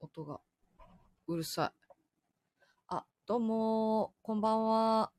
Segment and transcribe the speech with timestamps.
[0.00, 0.40] 音が
[1.26, 1.92] うるさい。
[2.88, 5.10] あ、どうも、こんばんは。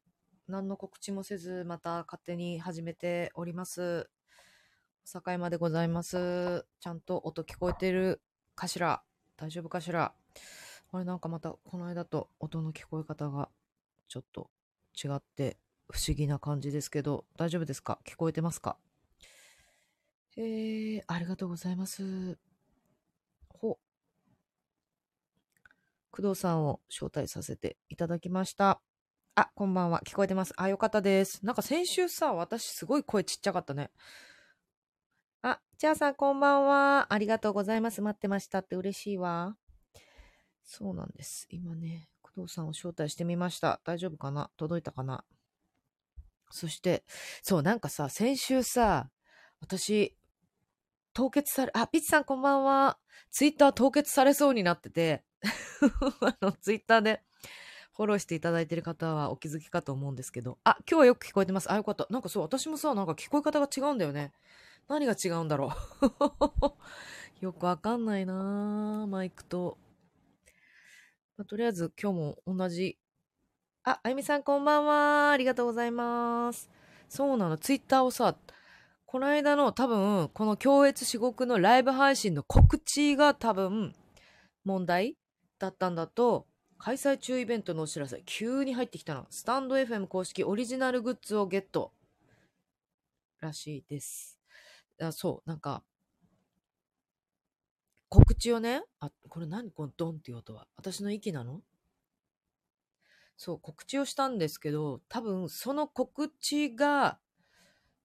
[0.47, 4.09] 何の告知もせず、また勝手に始めております。
[5.05, 6.65] 境までございます。
[6.79, 8.21] ちゃんと音聞こえてる
[8.55, 9.02] かしら
[9.36, 10.13] 大丈夫かしら
[10.91, 13.50] あれなんかまたこの間と音の聞こえ方が
[14.07, 14.50] ちょっと
[14.93, 15.57] 違って
[15.89, 18.00] 不思議な感じですけど、大丈夫ですか？
[18.05, 18.77] 聞こえてますか？
[20.38, 22.38] えー、ありがとうございます。
[23.50, 23.77] ほ。
[26.11, 28.81] 工藤さんを招待させていただきました。
[29.36, 30.01] あ、こんばんは。
[30.05, 30.54] 聞こえてます。
[30.57, 31.45] あ、よかったです。
[31.45, 33.91] なんか先週さ、私すごい声ちっちゃかったね。
[35.41, 37.14] あ、チャーさんこんばんは。
[37.14, 38.02] ありがとうございます。
[38.02, 39.55] 待ってましたって嬉しいわ。
[40.64, 41.48] そうなんです。
[41.50, 43.80] 今ね、工藤さんを招待してみました。
[43.86, 44.52] 大丈夫かな？
[44.58, 45.23] 届いたかな？
[46.52, 47.05] そして、
[47.41, 49.09] そう、なんかさ、先週さ、
[49.62, 50.17] 私、
[51.14, 52.98] 凍結され、あ、ピッチさんこんばんは。
[53.31, 55.23] ツイッター凍結されそうになってて、
[56.22, 57.22] あの、ツイッターで
[57.96, 61.72] フォローしていただいてる方はお気づきかと思うんですけど、あ、今日はよく聞こえてます。
[61.72, 62.08] あ、よかった。
[62.09, 64.31] なんかそう、私もさ、なんか聞こえ方が違うんだよね。
[64.88, 67.44] 何が違うんだろう。
[67.46, 69.78] よくわかんないなぁマイクと。
[71.38, 72.98] まあとりあえず今日も同じ。
[73.84, 75.31] あ、あゆみさんこんばんは。
[75.31, 76.70] ありがとうございます。
[77.08, 77.58] そうなの。
[77.58, 78.36] ツイッターをさ、
[79.06, 83.96] この間の多分、この共越至極のライブ配信の告知が多分、
[84.64, 85.18] 問題
[85.60, 89.28] だったんだと、開催中イベントのお知らせ、急に入ってきたの。
[89.30, 91.94] スタンド FM 公式オリジナルグッズをゲット。
[93.42, 94.40] らしいです。
[95.02, 95.84] あそう、なんか、
[98.08, 99.72] 告知をね、あ、これ何？
[99.72, 100.68] このドンっていう音は。
[100.78, 101.62] 私の息なの？
[103.38, 107.20] そう、告知をしたんですけど、多分その告知が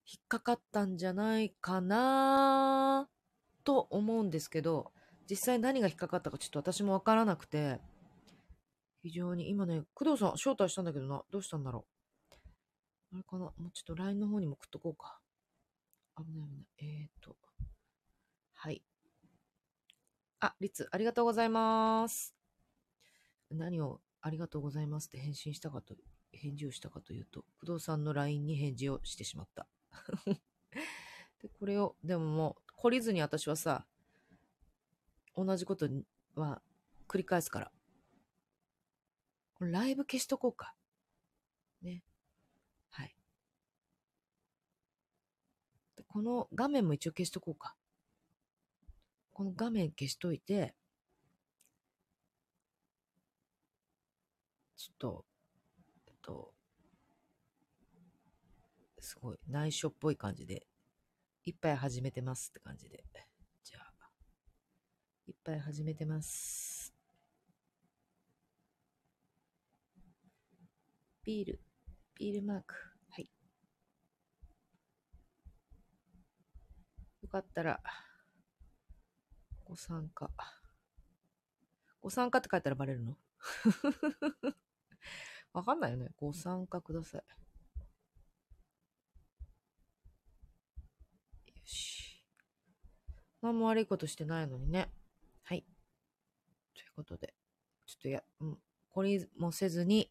[0.05, 3.09] 引っかかったんじゃないかな
[3.63, 4.91] と思うんですけど、
[5.29, 7.79] 実際何が引っかかったかちょっと私もわからなくて、
[9.01, 11.85] 非常に今ね、工藤さん招待したんだけどな、どうしたんだろ
[13.11, 13.15] う。
[13.15, 15.19] あれかなもうちょっと LINE の方にも送っとこうか。
[16.17, 16.67] 危ない危ない。
[16.79, 17.35] えーと。
[18.53, 18.83] はい。
[20.39, 22.35] あ、リツ、ありがとうございます。
[23.51, 25.95] 何をありがとうございますって返信したかと、
[26.31, 29.67] 返事をしたかというと、工藤さんの LINE に返事をしてしまった。
[31.41, 33.87] で、これを、でももう、懲りずに私はさ、
[35.35, 35.87] 同じこと
[36.35, 36.61] は
[37.07, 37.71] 繰り返すから。
[39.55, 40.75] これライブ消しとこうか。
[41.81, 42.03] ね。
[42.89, 43.15] はい。
[46.07, 47.75] この画面も一応消しとこうか。
[49.33, 50.73] この画面消しといて、
[54.77, 55.25] ちょっと、
[56.07, 56.53] えっと、
[58.99, 60.65] すごい内緒っぽい感じで、
[61.43, 63.03] 一杯始めてますって感じで。
[65.25, 66.93] じゃあ、一杯始めてます。
[71.23, 71.61] ビール、
[72.15, 72.75] ビールマーク。
[73.09, 73.29] はい。
[77.23, 77.79] よかったら、
[79.63, 80.29] ご参加。
[82.01, 83.17] ご参加って書いたらバレるの？
[85.53, 86.11] わかんないよね。
[86.17, 87.23] ご参加ください。
[91.47, 92.23] よし。
[93.41, 94.91] 何も悪いことしてないのにね。
[96.95, 97.33] ことで、
[97.85, 98.57] ちょっとや、うん、
[98.89, 100.09] これもせずに、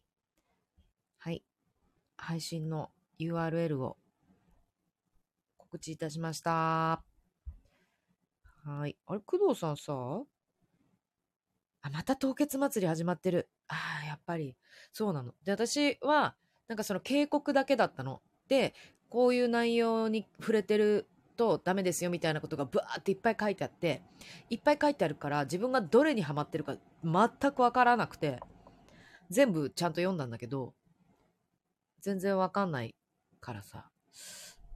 [1.17, 1.43] はい。
[2.17, 3.97] 配信の URL を
[5.57, 7.03] 告知いたしました。
[8.63, 8.95] はい。
[9.07, 9.93] あれ、工藤さんさ、
[11.81, 13.49] あ、また凍結祭り始まってる。
[13.67, 14.55] ああ、やっぱり。
[14.91, 15.33] そうなの。
[15.43, 16.35] で、私は、
[16.67, 18.21] なんかその警告だけだったの。
[18.47, 18.73] で、
[19.09, 24.01] こういう内容に触れてるとダメですよみたいなことがブワーっていっぱい書いてあって、
[24.49, 28.39] いっぱい書いてあるから自分がどれにハマってるか全くわからなくて、
[29.29, 30.73] 全部ちゃんと読んだんだけど、
[32.01, 32.95] 全然わかんない
[33.41, 33.89] からさ。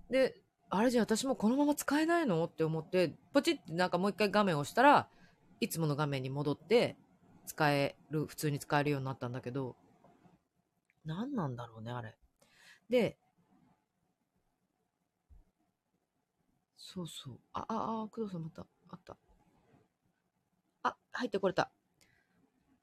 [0.09, 2.43] で、あれじゃあ私もこのまま使えないの？
[2.45, 5.07] って思って、ポチってなんかもう一回画面を押したら、
[5.59, 6.97] いつもの画面に戻って、
[7.45, 9.75] 使える、普通に使えるようになったんだけど、
[11.05, 12.15] 何なんだろうね、あれ。
[12.89, 13.17] で、
[16.91, 17.39] そうそう。
[17.53, 19.15] あ、あ、あ、工藤さんまた、あった。
[20.81, 21.71] あ、入ってこれた。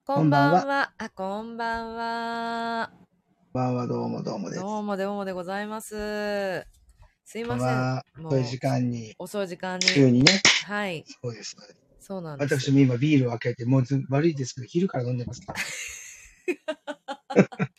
[0.05, 0.61] こんばんは。
[0.61, 2.91] こんばんはあ、こんばんは。
[2.93, 4.63] こんばんは、どうもどうもです。
[4.63, 6.65] どうもどうもでございます。
[7.25, 8.23] すいまこんばんはせん。
[8.23, 9.87] もう遅い時間に、遅い時間に。
[9.93, 11.05] 急にね、はい。
[11.05, 11.57] そうです。
[11.59, 12.55] そうですそうなんです。
[12.55, 15.59] 私も今ビールを開けて、もうず悪いですけど、昼から飲んでますから。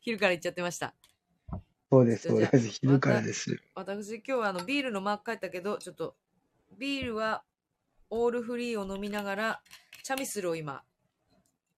[0.00, 0.94] 昼から行っちゃってました。
[1.90, 2.68] そうです、そうじゃあです。
[2.80, 3.60] 昼からです。
[3.74, 6.16] 私今日はあのビールのマーク書いたけど、ちょっと
[6.78, 7.44] ビールは
[8.10, 9.62] オールフリーを飲みながら、
[10.02, 10.84] チャミスルを今、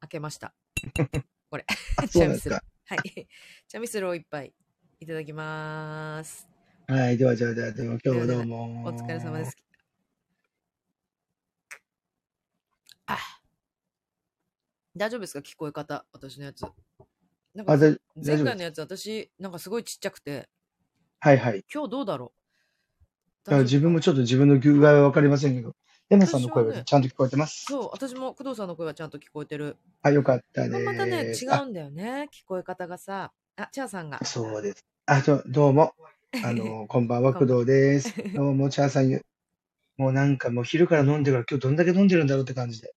[0.00, 0.54] 開けました。
[1.50, 1.64] これ。
[1.96, 2.54] あ、チャミスル。
[2.54, 2.60] は
[2.96, 3.28] い。
[3.68, 4.52] チャミスルを一杯
[4.98, 6.48] いただきます。
[6.88, 7.16] はい。
[7.18, 8.84] では、じゃあ、では、では、今日はどうも。
[8.84, 9.56] お疲れ様です。。
[13.06, 13.18] あ
[14.96, 15.40] 大丈夫ですか？
[15.40, 16.64] 聞こえ方、私のやつ。
[17.60, 18.44] なんかあ、で、前大丈夫です。
[18.44, 20.48] 回のやつ、私、なんかすごいちっちゃくて、
[21.20, 21.62] はいはい。
[21.72, 22.32] 今日どうだろ
[23.46, 23.50] う？
[23.50, 23.56] だか？
[23.58, 25.74] ら自分もちょっと自分の具合はわかりませんけど、
[26.08, 27.64] エマさんの声私はねはちゃんと聞こえてます？
[27.68, 29.76] そう、私も工藤さんの声はちゃんと聞こえてる。
[30.02, 30.84] あ、よかったまあです。
[30.84, 32.28] またね、違あうんだよね。
[32.32, 33.32] 聞こえ方がさ。
[33.56, 34.24] あ、チャーさんが。
[34.24, 34.84] そうです。
[35.06, 35.92] あ、どどうも。
[36.42, 38.14] あの、 こんばんは、工藤です。
[38.34, 39.20] どうも、チャーさん、
[39.98, 42.94] もうなんかもう昼から飲んでるから今日どんだけ飲んでるんだろうって感じで、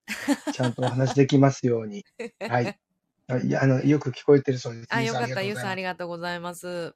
[0.54, 2.06] ちゃんとお話できますように。
[2.48, 2.80] はい。
[3.28, 4.88] あいや、あの、よく聞こえてるそうです。
[4.90, 5.42] あ、よかった。
[5.42, 6.96] ゆうさんあありりがとうございます。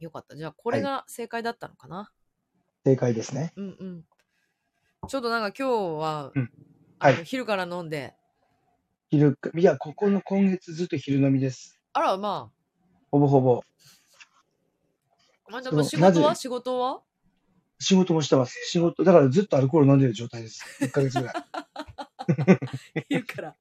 [0.00, 0.36] よかった。
[0.36, 2.94] じゃあ、これが正解だったのかな、がとうござい。
[2.94, 3.52] 正解ですね。
[3.56, 4.04] うんうん。
[5.08, 6.50] ちょっとなんか今日は、うん
[6.98, 8.14] はい昼から飲んで、
[9.10, 11.78] 昼か、いや、ここの今月ずっと昼飲みです。
[11.92, 12.50] あら、ま
[13.10, 13.62] ほぼほぼ。
[15.48, 16.34] あ、まあ、でも仕事は？
[16.34, 17.02] 仕事は？
[17.78, 18.54] 仕事もしてます。
[18.66, 20.64] 仕事、だからずっとアルコール飲んでる状態です。
[20.82, 21.34] 1ヶ月ぐらい。
[23.08, 23.56] 昼から。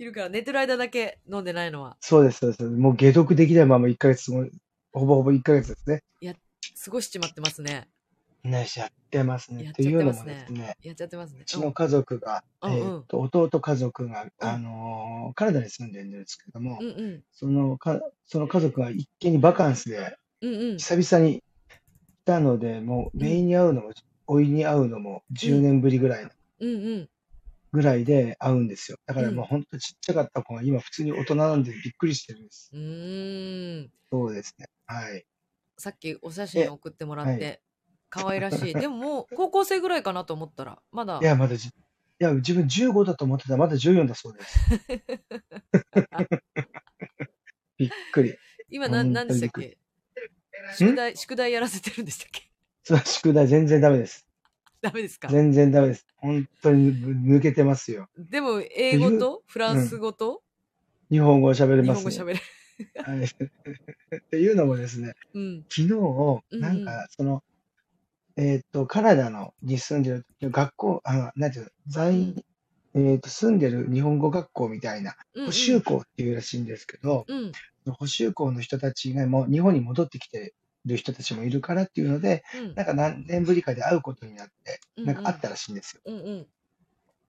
[0.00, 2.62] 昼から寝てる間だけ飲んでないのは、そうです、そうです。
[2.64, 4.46] もう解毒できないまま1ヶ月も、
[4.92, 6.02] ほぼほぼ1ヶ月ですね。
[6.82, 7.86] 過ごしちまってますね。
[8.42, 9.64] ね、やってますね。
[9.64, 11.44] やっっていうのもですね、やっちゃってますねう。
[11.44, 16.78] ちの家族が、えーっと、弟家族が、あのーカナダに住んでるんですけども。
[17.32, 20.76] そのか、その家族が一見にバカンスで、うんうん。
[20.78, 21.42] 久々に来
[22.24, 23.90] たので、もう、うん姪に会うのも、
[24.26, 26.30] 甥に会うのも10年ぶりぐらいの、
[26.60, 27.08] うんうん。
[27.72, 28.98] ぐらいで会うんですよ。
[29.06, 32.70] だからうんもう本当ちっちゃかった子が今普通に大人なんでびっくりしてるんです。
[32.72, 33.90] うーん。
[34.12, 34.66] そうですね。
[34.86, 35.24] はい。
[35.78, 37.62] さっきお写真送ってもらって、
[38.08, 38.74] 可愛らしい。
[38.74, 41.24] でももう高校生ぐらいかなと思ったら、まだい。
[41.24, 41.72] や、まだじ、い
[42.18, 44.58] や、自分15だと思ってたらまだ14だそうです。
[47.78, 48.34] びっくり。
[48.68, 49.78] 今な、何でしたっけ？
[50.76, 52.50] 宿題、宿題やらせてるんでしたっけ？
[53.06, 54.26] 宿題全然ダメです。
[54.82, 55.28] ダメですか？
[55.28, 56.06] 全然ダメです。
[56.16, 58.08] 本当に抜けてますよ。
[58.18, 60.42] でも、英語とフランス語と？
[61.10, 62.16] 日本語喋れ日ますね。
[62.16, 62.40] 本語喋れる。
[63.04, 63.24] はい。
[64.16, 65.64] っていうのもですね、うん。
[65.68, 65.94] 昨日、
[66.50, 67.42] うんなんか、その、
[68.36, 72.44] えっ、と、カナダのに住んでる学校、あの、なんていうの、在、
[72.94, 77.52] えっ、と、住んでる日本語学校みたいな、うん、補修校っていうらしいんですけど、うん。
[77.92, 80.54] 補修校の人たちがもう日本に戻ってきて
[80.86, 82.74] る人たちもいるからっていうので、うん。
[82.74, 86.02] なんか何年ぶりかで会うことになって、うんなんか会ったらしいんですよ。
[86.04, 86.46] うんうん。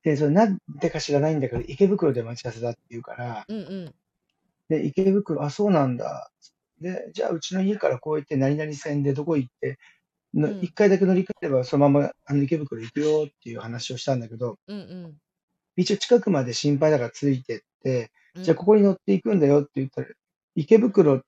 [0.03, 3.95] で、それなんでか知らないんだけど、池袋で待ち合わせだっていうから、うんうん。
[4.69, 6.31] で、池袋、あ、そうなんだ。
[6.79, 9.77] で、じゃあうちの家からこう行って何々線でどこ行って、
[10.33, 15.17] のうん一回だけ乗り換えればそのままあの池袋行くよっていう話をしたんだけど、うんうん
[15.77, 18.43] 一応近くまで心配だからついてって、うん。
[18.43, 20.07] じゃあここに乗っていくんだよって言ったら、
[20.55, 21.21] 池袋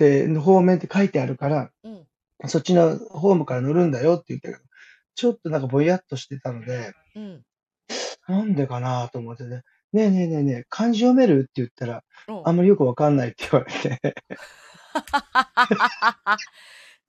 [0.00, 2.06] っての方面って書いてあるから、うん。
[2.48, 4.60] そっちのホームから乗るんだよって言ったけど、
[5.14, 7.42] ちょっとなんかぼやっとしてたので、うん。
[8.26, 9.62] なんでかなと思ってね、
[9.92, 14.00] ねえねえねえねえ、漢字読めるって言ったら、おあんまりよくわかんないって言われて、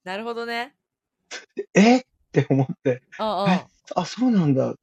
[0.04, 0.74] なるほどね。
[1.74, 2.02] えっ？
[2.32, 4.74] て思って、ああ、あ、そうなんだ。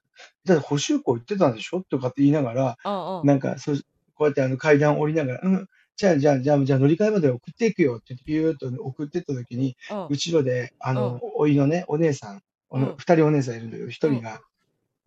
[0.45, 1.81] だって補修校行ってたんでしょ？
[1.81, 3.75] とかって言いながら、ああ、なんかそう、
[4.15, 5.67] こうやってあの階段降りながら、うん、
[5.99, 7.97] じゃあ、じゃあ、じゃあ、じゃあ乗り換えまで送っていくよ。
[7.97, 10.95] ってビューっと送ってった時に、ああ、後ろで、あうん。
[10.95, 12.83] の、おいのね、お姉さん、おうん。
[12.83, 14.39] の二人お姉さんいるんだけど、一人が、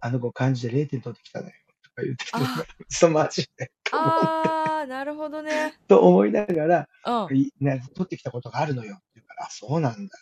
[0.00, 2.62] あの子漢字で0点取ってきたのよ、とか言ってあ。
[2.62, 5.72] て、そう、マジで、ああ、なるほどね。
[5.88, 7.28] と思いながら、うん。
[7.28, 7.50] 取
[8.02, 8.96] ってきたことがあるのよ。
[8.96, 10.18] って言うから、あ、そうなんだ。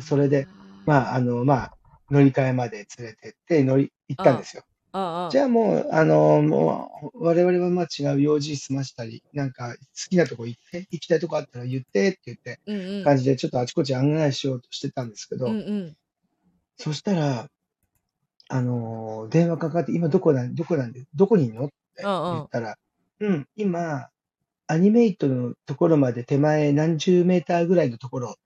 [0.00, 0.48] それで、
[0.86, 1.76] まあ、あの、まあ、
[2.10, 4.62] 乗り換えまで連れてって、乗り、行ったんですよ。
[4.94, 9.76] あ、ああ、じゃあもう、あの、もう、我々はまあ違う用事済ましたり、なんか好
[10.08, 13.04] きなとこ行って、行きたいとこあったら言ってって言って、うんうん。
[13.04, 15.96] 感じでちょっとあちこち案内しようとしてたんですけど、うんうん。
[16.76, 17.48] そしたら、
[18.48, 21.74] あの、電話かかって、今どこなん、どこなんで、どこにいるのって
[22.04, 22.76] 言ったら、
[23.18, 24.08] うん、今、
[24.66, 28.36] アニメイトのところまで手前何十メーターぐらいのところ、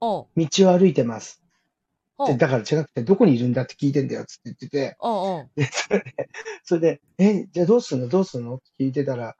[0.00, 1.42] おう道を歩いてます。
[2.26, 6.28] でだから違くて、どこにいるんだって聞いてんだよ、つって言ってて、おうおうでそれで、
[6.64, 8.08] それで、え、じゃあどうすんの？
[8.08, 8.56] どうすんの？
[8.56, 9.36] って聞いてたら、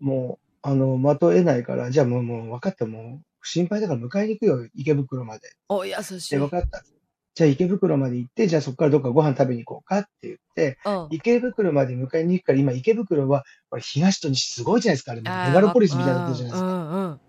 [0.00, 5.50] もう、あの、まとえないから、じゃあもう、もう分かった、もう、心配だから迎えに行くよ、池袋まで。
[5.68, 6.34] お優しい。
[6.34, 6.82] で、分かった。
[7.34, 11.08] じゃあ池袋まで行って、じゃあそこからどっかご飯食べに行こうかって言って、うん。
[11.10, 16.68] 池袋まで迎えに行くから、今池袋は、これ東と西すごいじゃないですか、あれ、メガロポリスみたいになってるじゃないですか。
[16.68, 17.20] うんうん。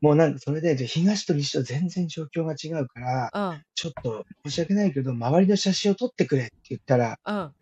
[0.00, 3.62] もうなんかそれで、東と西と全然状況が違うから、うん。
[3.74, 7.52] ちょっと申し訳ないけど、周りの写真を撮ってくれって言ったら、うん。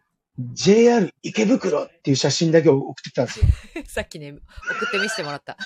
[0.53, 3.47] JR 池袋っていう写真だけを送ってきたんですよ。
[3.87, 4.39] さっきね、送
[4.87, 5.57] って見せてもらった。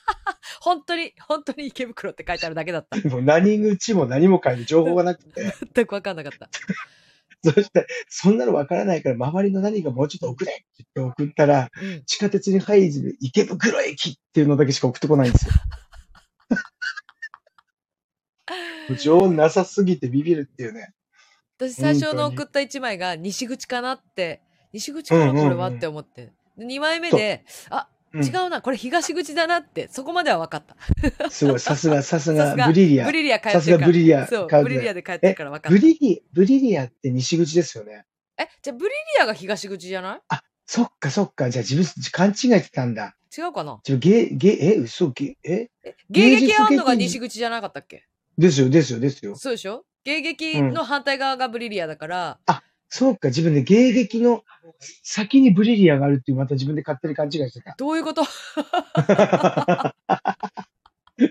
[0.60, 2.96] 本当に、本当に池袋って書いてあるだけだった。
[3.10, 6.48] もう何口も何も書いて情報がなくて、全くわかんなかった。
[7.44, 12.04] そして、そんなのわからないから、周りの何かもうちょっと送れって言って送ったら、うん。
[12.04, 15.52] 地下鉄に入る池袋駅っていうのだけしか送ってこないんですよ。
[19.00, 20.92] 情報なさすぎてビビるっていうね。
[21.58, 24.40] 私最初の送った1枚が西口かなって、
[24.72, 26.32] 西口かなこれはって思って。
[26.56, 30.64] で2枚目で、あ、うん違うな、これ東口だなって、そこまでは分かっ
[31.18, 31.30] た。
[31.30, 33.12] すごい、さすが、 さすが、がブリリアブ。
[33.12, 33.86] リリア通ってさすがるから。
[33.86, 34.26] ブリリア。
[34.26, 35.70] そう、ブリリアで帰ってるから分かった。
[35.70, 38.04] ブリリ、ブリリアって西口ですよね？
[38.38, 40.20] え、じゃあブリリアが東口じゃない？
[40.66, 41.48] そっかそっか。
[41.48, 43.16] じゃあ自分、勘違いしてたんだ。
[43.34, 43.80] 違うかな？
[43.82, 45.70] ちょ、ゲ、ゲ、え、嘘、ゲ、え？
[45.82, 48.04] え迎撃あんのが西口じゃなかったっけ？
[48.42, 49.36] ですよ、ですよ、ですよ。
[49.36, 49.84] そうでしょ？
[50.04, 52.38] 迎撃の反対側がブリリアだから、
[52.88, 54.42] そうか、自分で迎撃の
[55.02, 57.74] 先にブリリアがあるっていう、また自分で勝手に勘違いしてた。
[57.78, 58.22] どういうこと？
[58.94, 59.94] だか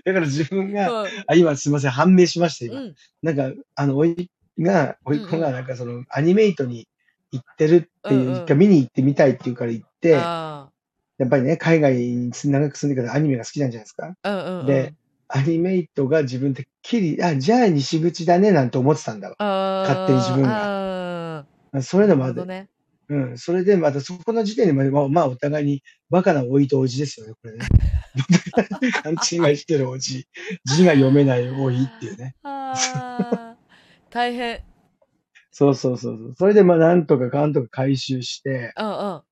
[0.04, 2.76] ら自分が、うあ、今すみません、判明しました、ん。
[2.76, 3.32] う今。
[3.32, 3.36] ん。
[3.36, 6.88] なんか、あの、おいが、おいっ子が、うんうんなんかその、アニメイトに
[7.30, 10.68] 行ってるっていう、うんうん一回見に行ってみたいっていうから行って、あ
[11.18, 14.14] やっぱりね、海外に長く住んでからアニメが好きなんじゃないですか？
[14.22, 14.30] あ。
[14.30, 14.66] うんうん、うん。
[14.66, 14.94] で、
[15.34, 19.36] アニメイトが自分できり、あ、じゃあ西口だね、なんて思ってたんだわ。
[19.88, 21.46] 勝手に自分が。
[21.80, 22.44] そういうのもある。
[22.44, 22.68] ね。
[23.08, 23.38] うん。
[23.38, 27.64] それで、またそこの時点でまあ、まあ、まあお互いにバカな老いとおじですよね、これね。
[29.02, 30.26] 勘違いしてるおじ。
[30.66, 32.36] 字が読めない老いっていうね。
[34.10, 34.60] 大変。
[35.50, 36.34] そうそうそうそう。
[36.36, 39.22] それで、まあ、なんとかかんとか回収して、うんう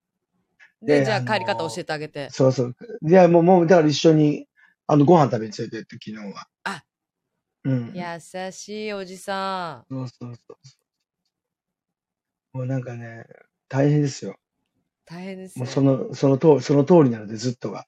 [0.82, 0.86] ん。
[0.86, 2.28] で、じゃあ帰り方教えてあげて。
[2.30, 2.76] そうそう。
[3.02, 4.46] いや、もう、もう、だから一緒に、
[4.92, 6.48] あの、ご飯食べに連れてって、昨日は。
[6.64, 6.82] あ
[7.62, 7.92] うん。
[7.94, 8.02] 優
[8.50, 10.76] しいおじさそうそうそうそ
[12.54, 12.58] う。
[12.58, 13.24] もうなんかね、
[13.68, 14.32] 大変ですよ。
[14.32, 14.34] ん。
[15.06, 15.64] 大変ですね。
[15.64, 17.86] もうその、その通り、その通りなので、ずっとが。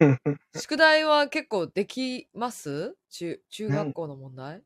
[0.56, 2.96] 宿題は結構できます？
[3.10, 4.62] 中、中学校の問題？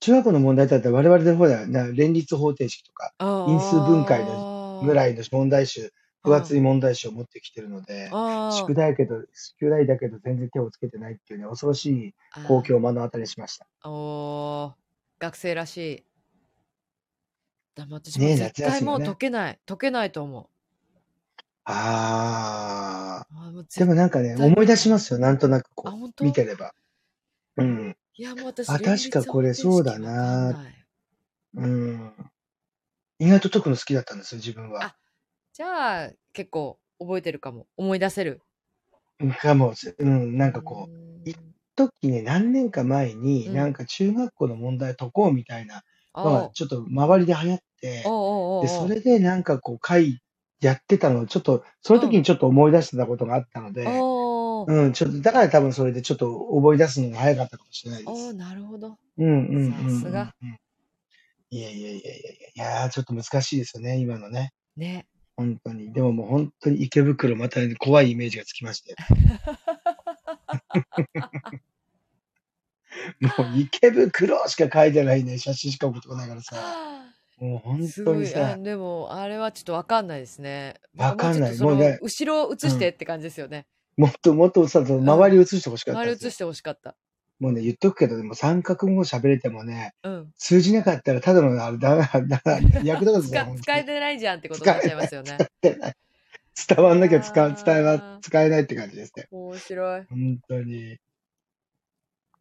[0.00, 3.14] 中学校の問題だったら我々の方ではな連立方程式とか
[3.46, 5.92] 因数分解のぐらいの問題集、
[6.22, 8.10] 分厚い問題集を持ってきてるので、
[8.52, 13.66] 宿題だけど、宿題だけど全然手をつけてないっていうね、恐ろしい光景を目の当たりにしました。
[13.88, 14.72] おー
[15.20, 16.04] 学生らしい。
[17.76, 19.58] でも私もねえ絶対もう解けない。
[19.66, 20.46] 解けないと思う。
[21.64, 23.34] あー。
[23.36, 26.24] あーもう絶でもなんかね、対思い出しますよ、なんとなくこう、当？
[26.24, 26.74] 見てれば。
[27.56, 27.96] うん。
[28.14, 30.86] いや、もう私、あ確かこれそうだなない
[31.54, 32.12] うん。
[33.20, 34.96] 意外と解くの好きだったんですよ、自分は。
[35.58, 37.66] じゃあ、結構覚えてるかも。
[37.76, 38.42] 思い出せる。
[39.40, 41.34] かも、うん、なんかこう、うーん
[41.74, 50.20] 時ね、何年か前に、うんなんか中学校の問題解こうみたいなあのがちょっと周りで流行って、おうおうおうおうで、それでなんかこう会
[50.60, 58.32] やってたのをちょっと、その時にちょっと思い出してたことがあったので、うん、ちょっと、だから多分それでちょっと覚え出すのが早かったかもしれないでお。
[58.32, 58.96] なるほど。
[59.18, 60.00] うんうんうんうんうん。
[60.00, 60.34] さすが
[61.50, 62.22] いやいやいやいやい
[62.56, 64.52] や、いやーちょっと難しいですよね、今のね。
[64.76, 65.06] ね。
[65.38, 65.92] 本当に。
[65.92, 68.96] でももう本当に池袋また怖いイメージがつきまして。
[73.20, 76.56] もう池袋しか書いてないね、写真しか送ってこないからさ。
[77.38, 78.14] もう本すごい。
[78.16, 80.74] 当にさあ、でも、あれはちょっとわかんないですね。
[80.96, 83.68] わかんないもうちょっとそのもうね後ろを映してって感じですよね。
[83.96, 86.96] もっともっとさ、周り映してほしかったんですよ周り映してほしかった。
[87.40, 90.32] もうね、言っとくけど、でも三角語喋れてもね、うん。
[90.36, 93.44] 通じなかったらただのあれだな、だな、役立たずだよ。
[93.44, 95.38] 使 本当に使えてないじゃんってことになっちゃいますよね。
[95.62, 99.28] 伝わんなきゃ使伝えは使えないって感じですね。
[99.30, 100.04] 面白い。
[100.10, 100.98] 本当に。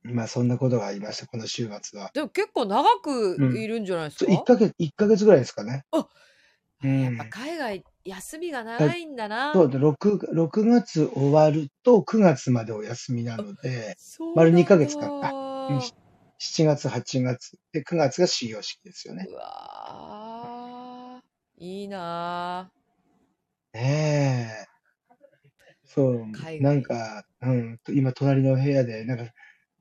[0.03, 2.09] まあそんなことがありました、この週末は。
[2.13, 5.85] でも結構長くいるんじゃないですか、1ヶ月、一ヶ月ぐらいですかね。
[5.91, 6.07] あ
[6.83, 9.53] うんやっぱ海外、休みが長いんだな。
[9.53, 13.97] そうで、6、6月終わると9月までお休みなので、
[14.35, 15.09] 丸2ヶ月間
[15.69, 15.81] うん。
[16.39, 19.25] 7月、8月、で、9月が始業式ですよね。
[19.29, 21.63] うわー。
[21.63, 22.71] いいな
[23.73, 24.67] ねえ。
[25.83, 26.25] そう。
[26.61, 29.25] なんか、うん、今隣の部屋で、なんか、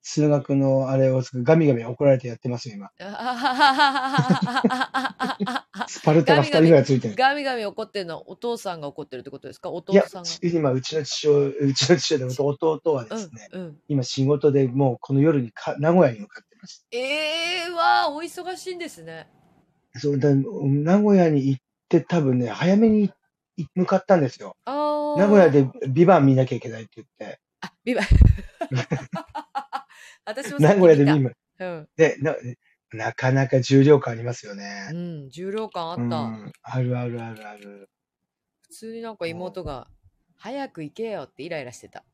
[0.09, 2.93] 数学のあれをガミガミ怒られてやってますよ、今。
[2.97, 3.03] ー
[5.89, 7.17] スパルタが2人ぐらいついてる。
[7.17, 9.69] ガミガミ怒ってるのはお父さんが怒ってるってことですか？
[9.69, 13.81] お父さんが。、今、うちの父親、うちの父親で弟はですね、うんうん。
[13.89, 16.87] 今仕事でもうこの夜にか名古屋に向かってます。
[16.93, 19.27] ええー、わあお忙しいんですね。
[19.97, 23.11] そうだ名古屋に行って多分ね、早めに
[23.75, 24.55] 向かったんですよ。
[24.65, 27.41] 名古屋でビバン見なきゃいけないって言って。
[27.61, 28.03] あ、ビバ。
[30.27, 31.89] 私も名古屋で見うん。
[31.97, 32.35] でな、
[32.93, 34.95] なかなか重量感ありますよねう。
[34.95, 36.21] ん、重量感あうった。
[36.23, 36.53] ん。
[36.63, 37.89] あるあるあるある。
[38.63, 39.89] 普通になんか妹が、
[40.37, 42.05] 早く行けよってイライラしてた。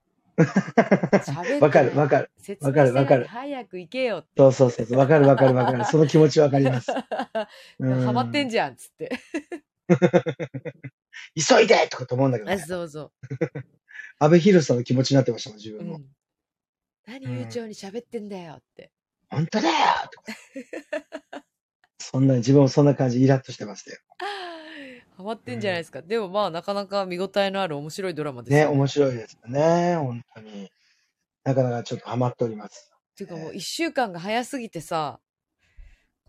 [1.61, 2.31] わかるわかる。
[2.39, 4.29] 説わかるわかる早く行けよって。
[4.37, 4.99] そうそうそうそう。
[4.99, 5.85] わかるわかるわかる。
[5.85, 6.91] その気持ちわかります。
[7.81, 9.11] うんハマってんじゃんっつって。
[11.37, 13.13] 急いでとかと思うんだけど、あね、そうそ
[14.19, 15.75] 安倍博さんの気持ちになってましたもん、自う。
[15.75, 15.99] う分も。
[15.99, 16.07] ん。
[17.07, 18.91] 何悠長に喋ってんだよって。
[19.29, 19.75] 本当だよ
[20.13, 21.45] とか。
[21.99, 23.99] そんな、自分もそんな感じ、イラッとしてましたよ。
[25.17, 26.03] ハマってんじゃないですか。
[26.03, 28.75] でもまあなかなか見応えのある面白いドラマですね、よね。
[28.75, 29.97] 面白いですよね。
[29.97, 30.71] 本当に。
[31.45, 32.93] なかなかちょっとハマっております。
[33.17, 35.21] ていうかもう一週間が早すぎてさ、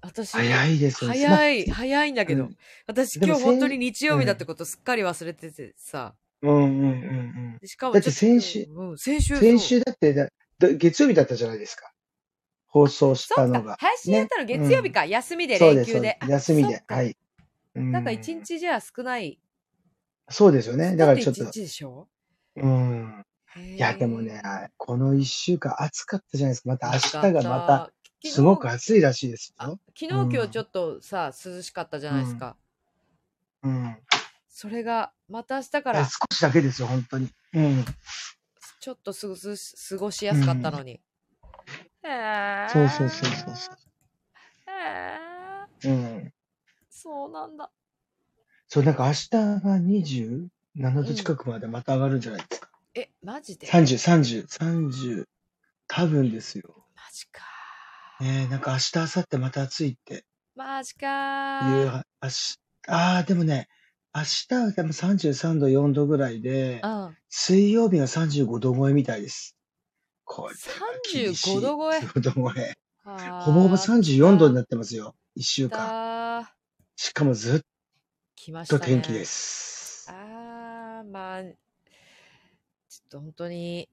[0.01, 1.17] 私、早いですよね。
[1.25, 6.87] 早い、早いんだけど、うん私今日本当に日曜日だってことすっかり忘れててさ、うんうんうんう
[7.55, 7.57] ん。
[7.61, 11.91] でしかもだって先週うん、先週先週だってだ、だ月曜日だったじゃないですか。
[12.67, 13.77] 放送したのが。
[13.79, 16.31] 配信やったの月曜日か、休みでそうです、そう連休で。
[16.31, 16.83] 休みで。
[16.87, 17.17] はい。
[17.75, 19.39] うんなんか一日じゃ少ない
[20.29, 20.95] そうですよね。
[20.95, 21.45] だからちょっと。
[21.45, 22.07] 日でしょ？
[22.55, 23.25] うん。
[23.57, 24.41] いいや、でもね、
[24.77, 26.69] この一週間暑かったじゃないですか。
[26.69, 27.91] また明日がまた、
[28.23, 29.79] たすごく暑いらしいですあよ。
[29.99, 32.55] 昨日今日ちょっとさ、涼しかったじゃないですか、
[33.63, 33.97] うん。
[34.47, 37.29] それがまた明日から少しだけですよ、本当に。
[37.53, 37.85] うん。
[38.83, 40.99] ちょっとすぐす過ごしやすかったのに、
[42.03, 42.67] へー。
[42.67, 43.75] そうそうそうそうそう。
[44.67, 45.89] へー。
[45.89, 45.93] う
[46.25, 46.33] ん。
[46.89, 47.71] そうなんだ。
[48.67, 50.49] そう、なんか明日が27
[51.01, 52.69] 度近くまでまた上がるんじゃないですか。
[52.95, 55.29] えマジで？30、30、30、
[55.87, 56.85] 多分ですよ。
[56.93, 57.41] マジか
[58.19, 60.25] ねえ、なんか明日、明後日また暑いって。
[60.55, 62.59] マジいう、かあし、
[62.89, 63.69] ああ、でもね、
[64.15, 69.57] 明日はでも33度、4度ぐらいで、うん水曜日が35度超えみたいです。
[70.23, 70.55] これは
[71.11, 71.57] 厳しい。
[71.57, 72.73] 35度超え35度超え。
[73.03, 73.11] ほ
[73.45, 75.15] ほぼほぼ34度になってますよ。
[75.35, 75.79] 1週間。
[76.41, 76.49] 間
[76.95, 77.61] しかもずっ
[78.35, 80.07] 来ましたねと天気です。
[80.11, 81.55] あーまあちょっ
[83.09, 83.89] と本当に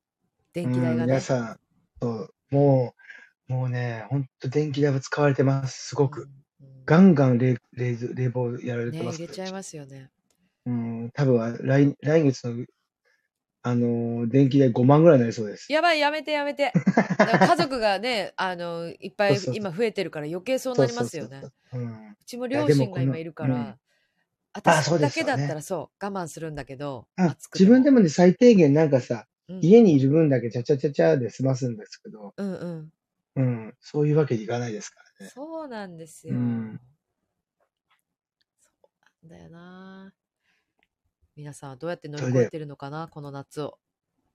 [0.53, 1.61] 電うん気代がね皆さん、
[2.03, 2.95] そうも
[3.49, 5.89] う、もうね、ほんと電気代は使われてます。
[5.89, 6.25] すごく。
[6.25, 6.31] うんうん
[6.91, 9.19] ガンガン冷冷冷房やられてねます。
[9.19, 10.11] 入れちゃいますよね。
[10.67, 12.67] うん、多分は来来月の、
[13.63, 15.73] あのー電気代5万ぐらいになりそうです。
[15.73, 16.73] やばいやめてやめて。
[17.17, 21.43] 家族がねあのいっぱい今増えてるから余計そうなりますよね。
[21.71, 21.89] そう
[22.27, 23.79] ちも両親が今いるから、
[24.53, 27.07] 私だけだったらそう我慢するんだけど
[27.55, 29.61] 自分でもね、最低限なんかさ、うん。
[29.63, 32.91] 家にいる分だけちゃちゃちゃちゃで済ますんですけど、うんうん
[33.37, 35.33] うん、そういうわけにいかないですからね。
[35.33, 36.39] そうなんですよ、う
[36.75, 36.81] ん
[38.61, 40.15] そうなんだよな
[41.35, 43.81] 皆さんはどうやって乗り越えてるのかなこの夏を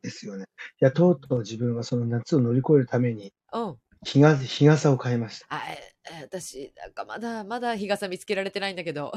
[0.01, 0.45] ですよね。
[0.81, 5.47] いや、とうとう自分はその夏を乗り越えるために、うん日が日傘を変えました。
[5.49, 9.11] あええ私なんかまだまだ日傘見つけられてないんだけど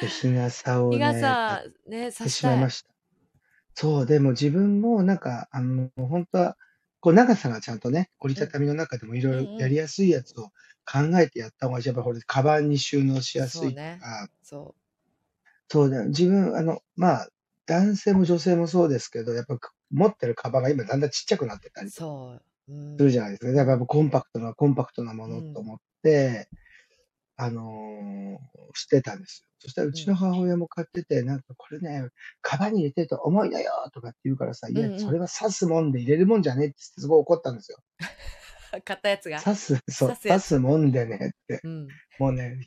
[0.00, 2.90] で日傘をね、日傘買ねさしたいまいました。
[3.74, 6.56] そう、でも自分もなんか、あの、本当は、
[7.02, 9.46] こう長さがちゃんとね、折りたたみの中でもいろいうんうん。
[9.56, 10.44] ろやりやすいやつを
[10.86, 11.82] 考えてやった方がいい。
[11.82, 13.98] し、やっぱこれ、カバンに収納しやすいとか、そうね。
[14.42, 14.74] そ
[15.68, 16.04] そうだよ。
[16.08, 17.28] 自分、あの、まあ、
[17.66, 19.58] 男性も女性もそうですけど、やっぱ
[19.90, 21.84] 持ってるカバンが今だんだんちっちゃくなってたう。
[21.84, 22.02] りす
[22.98, 23.50] るじゃないですか。
[23.50, 26.48] やっぱコンパクトな、コンパクトなものうんと思って、
[27.36, 29.48] あのーしてたんですよ。
[29.58, 32.08] そしたらうちの母親も買ってて、なんかこれね、
[32.40, 37.78] カバンに入れてると重いのよとかって言うからさ、いや、それは刺すもんで入れるもんじゃねえってすごい怒ったんですよ。
[38.84, 39.40] 買ったやつが。
[39.40, 41.60] 刺す、そう、刺すもんでねって。
[41.62, 41.88] うん。
[42.18, 42.58] もうね、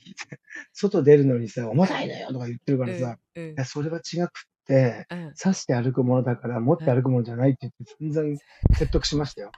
[0.71, 3.51] 外出るのにさ、重たいのよとか言ってるからさ、うんうん。
[3.51, 4.29] いや、それは違くっ
[4.67, 5.33] て、うん。
[5.33, 8.39] 刺して歩くものだから、持って歩くものじゃないって言って、散々
[8.77, 9.51] 説得しましたよ。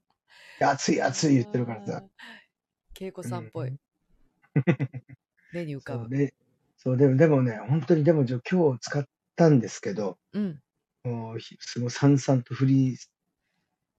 [0.60, 2.04] 熱い熱い言ってるからさ。
[2.98, 3.80] 恵子さんっぽい、うん
[5.52, 6.34] 目に浮かぶそうで、
[6.76, 9.04] そう、でも、でもね、本当に、でも、じゃ今日使っ
[9.36, 10.60] たんですけど、うん
[11.04, 12.96] もう、ひすごいさんさんと降り、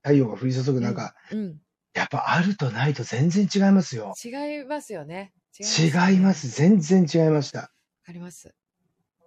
[0.03, 1.59] 太陽が降り注ぐ中、うん
[1.93, 4.13] やっぱあるとないと全然違いますよ。
[4.23, 6.47] 違いますよね違よねいます。
[6.47, 7.59] 全然違いました。
[7.61, 7.69] わ
[8.05, 8.53] かります。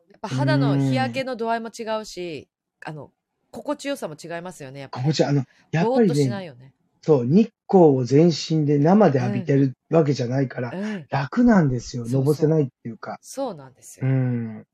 [0.09, 2.49] やっぱ肌の日焼けの度合いも違うし、
[2.87, 3.11] あの、
[3.51, 4.81] 心地よさも違いますよね。
[4.81, 6.73] やっぱ心地、あの、やっぼーっりね、しないよね。
[7.03, 11.07] そう、日光を全身で生で浴びてるわけじゃないから、うん。
[11.11, 12.07] 楽なんですよ。
[12.09, 13.19] のぼせないっていうか。
[13.21, 14.13] そうなんですうよ。
[14.13, 14.67] ん。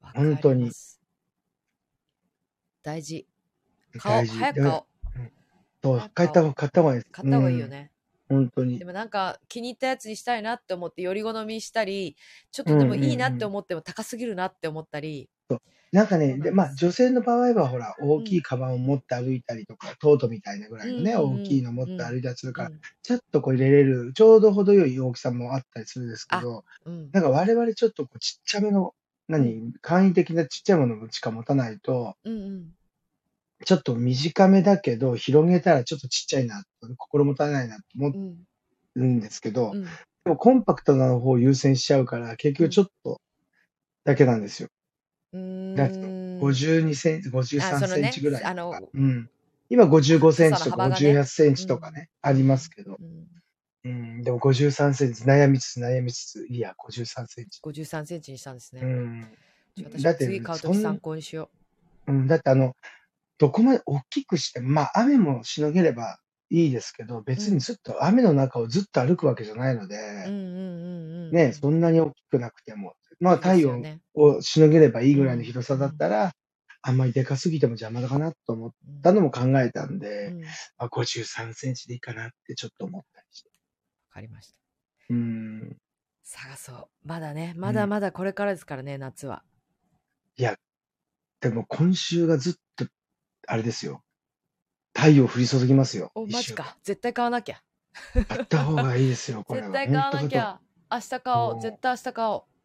[0.00, 0.70] わかります本当に。
[2.82, 3.26] 大事。
[3.98, 4.86] 顔、早く顔。
[5.82, 7.12] そう、買った方買った方がいいです。
[7.12, 7.92] 買った方がいいよね。
[8.28, 8.36] うん。
[8.38, 8.84] 本当にで。
[8.84, 12.16] もなんか気に入ったやつにしたいなって思ってより好みしたり、
[12.50, 16.74] ちょっとでもいいなって思っても高すぎるなって思ったり、なんかね、そうなんで、まあ。
[16.74, 18.08] 女性の場合はほら、うん。
[18.10, 21.94] 大きいカバンを持って歩いたりとか、トートみたいなぐらういのね、大きいの持うん。
[21.94, 22.80] って歩いたりするから、うん。
[23.02, 27.10] ちょっとこう入れれる、ちょうど程よい大きさもあったりするんですけあ、ど、うん。
[27.12, 28.94] なんか我々ちょっとこうちっちゃめの、
[29.36, 29.54] うん。
[29.54, 32.16] 何、簡易的なちっちゃいものしか持たないと。
[33.64, 36.62] ちょっと短めだけど、広げたらちょっとちっちゃいな、
[36.96, 38.44] 心もたないなと思うん。
[38.96, 39.98] うんですけど、うん。
[40.24, 42.70] でもコンパクトな方を優先しちゃうから、結局うん。
[42.70, 43.20] ちょっと
[44.04, 44.68] だけなんですよ。
[45.32, 46.40] うだと、ーん。
[46.40, 48.56] 52センチ、あ、53そのセンチね、ぐらい
[48.94, 49.30] うん。
[49.70, 51.10] 今55センチとか幅がね。
[51.20, 51.54] 58センうん。
[51.54, 52.96] チとかね、ありますけど。
[53.00, 53.26] うん。
[53.84, 57.60] うん、でも53センチ、悩みつつ悩みつつ、いや、53センチ。
[57.62, 58.82] 53センチにしたんですうね。
[58.86, 59.28] ん。
[59.76, 61.50] ちょ私だって、も次買う参考にしよ
[62.06, 62.74] うん、だってあの、
[63.38, 66.18] どこまで大きくして、まあ雨もしのげれば
[66.50, 67.20] いいですけど、う。
[67.20, 67.58] う別にん。
[67.60, 71.74] ずっと雨の中をずっと歩くわけじゃないのうんで、うんうんうんね、そうん。
[71.76, 74.00] んなに大きくなくても、まあ体温。
[74.14, 75.44] をしのげればいいうぐらいのん。
[75.44, 75.80] 広さうん。
[75.80, 76.32] だったら、
[76.82, 79.02] あんまりでかすぎても邪魔だかなと思っうん。
[79.02, 80.42] たのも考えたんうで、ん。
[80.42, 83.50] わあ、53センチでいいかなってちょっと思ったりして。
[84.10, 84.54] かりました。
[85.10, 85.76] うーん、
[86.24, 86.88] 探そう。
[87.04, 87.60] まだね、うん。
[87.60, 89.44] まだまだこれからですからね、夏は。
[90.36, 90.56] いや、
[91.40, 92.86] でも今週がずっと、
[93.46, 94.02] あれですよ。
[94.94, 96.10] 太陽降り注ぎますよ。
[96.14, 96.26] お。
[96.26, 96.76] マジか。
[96.82, 97.62] 絶対買わなきゃ。
[98.28, 99.66] 買った方がいいですよ、これは。
[99.68, 100.22] 絶対買わ。
[100.22, 100.60] なきゃ。
[100.90, 101.62] 明日買おう。
[101.62, 102.57] 絶対明日買おう。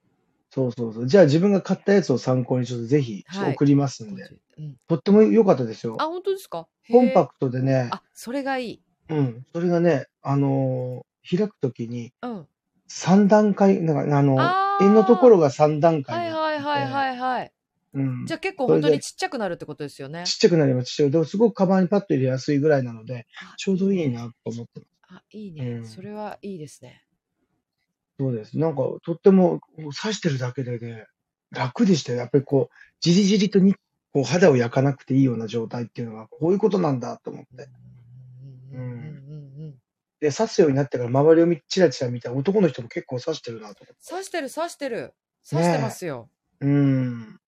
[0.53, 1.07] そうそうそう。
[1.07, 3.25] じゃあ自分が買ったやつを参考にちょっとぜひ。
[3.55, 4.23] 送りますんで。
[4.23, 4.27] 50。
[4.59, 4.75] うん。
[4.87, 5.97] とっても良かったですあ、よ。
[5.97, 6.67] 本当ですか？
[6.83, 6.95] へえ。
[6.95, 8.81] コンパクトでね、あ、それがいい。
[9.09, 12.47] うん、それがね、あのー開くときにうん。
[12.89, 14.37] 3段階、なんかあの、
[14.81, 16.11] 円のとこあろが3段あ。
[16.13, 17.51] はいはいはいて、はいはい。
[17.93, 18.25] うん。
[18.27, 20.23] じゃあ結構それで、本当にちっちゃくなるってことですよね。
[20.25, 20.91] ちっちゃくなります。
[20.91, 21.11] ちっちゃく。
[21.11, 23.87] でもすごくカバンにパッと入れやすいぐらいなので、あ、ちょういいね。
[23.87, 25.15] どいいなと思ってます。
[25.15, 25.69] あ、いいうね。
[25.79, 25.85] ん。
[25.85, 27.01] それはいいですね。
[28.23, 28.57] そうです。
[28.57, 29.59] なんか、とっても、
[30.01, 31.05] 刺してるだけでね、
[31.51, 32.19] 楽でしたよ。
[32.19, 33.75] やっぱりこう、じりじりとに、
[34.13, 37.69] こう、肌を焼かなくていいような状態っていうのは、こういうことなんだと思っうんて。
[38.73, 39.17] うんうんうんうん。
[39.57, 39.75] うんうん。
[40.19, 44.09] で、刺すようになってから周りを見チラチラ見たら男の人も結構刺してるなと思って。
[44.09, 45.13] 刺してる刺してる。
[45.49, 46.29] 刺してまねすよ。
[46.61, 46.65] え。
[46.65, 47.39] うん。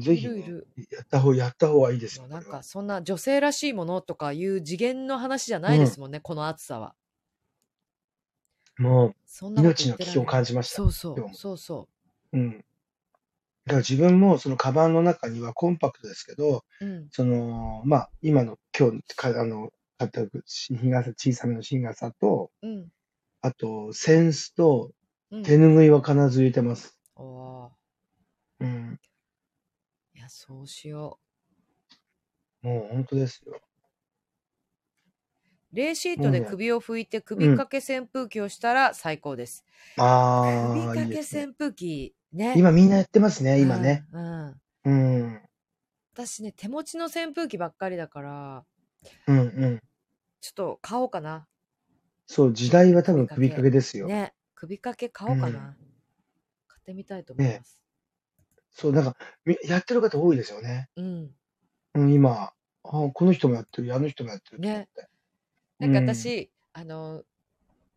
[0.00, 0.68] ぜいひね、るいる。
[0.90, 2.44] やった方、やった方がいいですよ、なん。
[2.44, 5.76] かそんな女性らしいものとかいう次元の話じゃなうん。
[5.76, 6.94] いですもんね、この暑さは。
[8.80, 10.24] もう、そんなこと命の危機を。
[10.24, 10.76] 感じました。
[10.76, 11.38] そうそう、今日も。
[11.38, 11.88] そうそ
[12.32, 12.50] うん。
[12.58, 12.64] だか
[13.66, 16.86] ら自分もそのカバンの中にはコンパクトですけど、う。
[16.86, 17.08] うん。
[17.10, 22.90] その、まあ、今の今日か、あの、買った日傘、小さめの日傘と、うん。
[23.42, 24.92] あと、センスと
[25.30, 25.42] うん。
[25.42, 26.98] 手拭いは必ず入れてます。
[27.16, 27.68] おー
[28.60, 29.00] うん。
[30.14, 31.18] いや、そうしよ
[32.62, 33.60] もう本当ですよ。
[35.72, 35.76] う。
[35.76, 37.22] 冷シートで首を拭いてうん。
[37.22, 39.64] 首掛け扇風機をしたら最高です。
[39.96, 41.20] 首ああ、い掛け。
[41.20, 42.54] 扇風機ね。
[42.56, 44.04] 今みんなやってますね、うん、今ね。
[44.12, 44.60] うん。
[44.84, 45.40] うん。
[46.14, 48.64] 私ね、手持ちの扇風機ばっかりだから、
[49.26, 49.80] うんうん。
[50.40, 51.46] ちょっと買おうかな。
[52.26, 54.06] そう、時代は多分首掛けですよ。
[54.06, 54.34] ね。
[54.54, 55.42] 首掛け買うん。
[55.42, 55.76] おうかな。
[56.68, 57.58] 買ってみたいと思いね。
[57.58, 57.82] ます。
[58.70, 60.88] そう、なんか、みやってる方多いですよね。
[60.96, 61.30] うん。
[61.94, 62.52] うん、今、あ、
[62.82, 64.88] この人もやってる、あの人もやってるっね。
[65.80, 65.86] て。
[65.86, 66.06] なうんん。
[66.06, 67.24] か私、あの、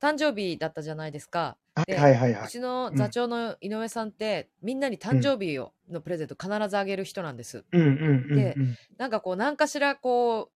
[0.02, 1.58] 誕生日だったじゃないですか。
[1.76, 2.46] はいで、はいはいはい。
[2.46, 2.98] うちのうん。
[2.98, 5.22] 座長の井上さんって、みんなに誕うん。
[5.22, 7.66] 生日をのプレゼント必ずあげる人なんです。
[7.72, 8.76] うんうんうんで、うん。
[8.98, 10.52] なんかこう、何かしらこ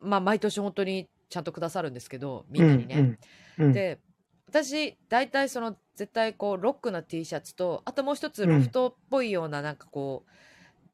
[0.00, 2.96] う、まあ、毎年本当にちゃんとくださるんですけど、みうんなにね。
[2.96, 3.18] ん
[3.58, 3.66] うん。
[3.66, 3.72] うん。
[3.72, 4.00] で、
[4.48, 8.50] 私、大体その、絶対こう、ロックな T シャツと、あともう一つうん。
[8.54, 10.30] ロフトっぽいような、なんかこう、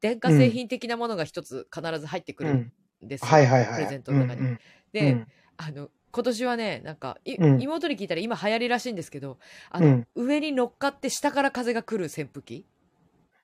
[0.01, 0.37] 電化うん。
[0.37, 2.73] 製品的なものが一つ必ず入ってくるうん。
[3.05, 3.47] んですはいよ。
[3.47, 3.75] はいはいはい。
[3.75, 4.41] プレゼントうんの中に。
[4.41, 4.45] う
[4.93, 5.27] で、ん。
[5.57, 7.65] あの、今年はね、なんか、いうん。
[7.65, 9.37] 妹に聞いたら今流行りらしいんですけど、
[9.69, 10.07] あの、うん。
[10.15, 12.65] 上に乗っかって下から風が来る扇風機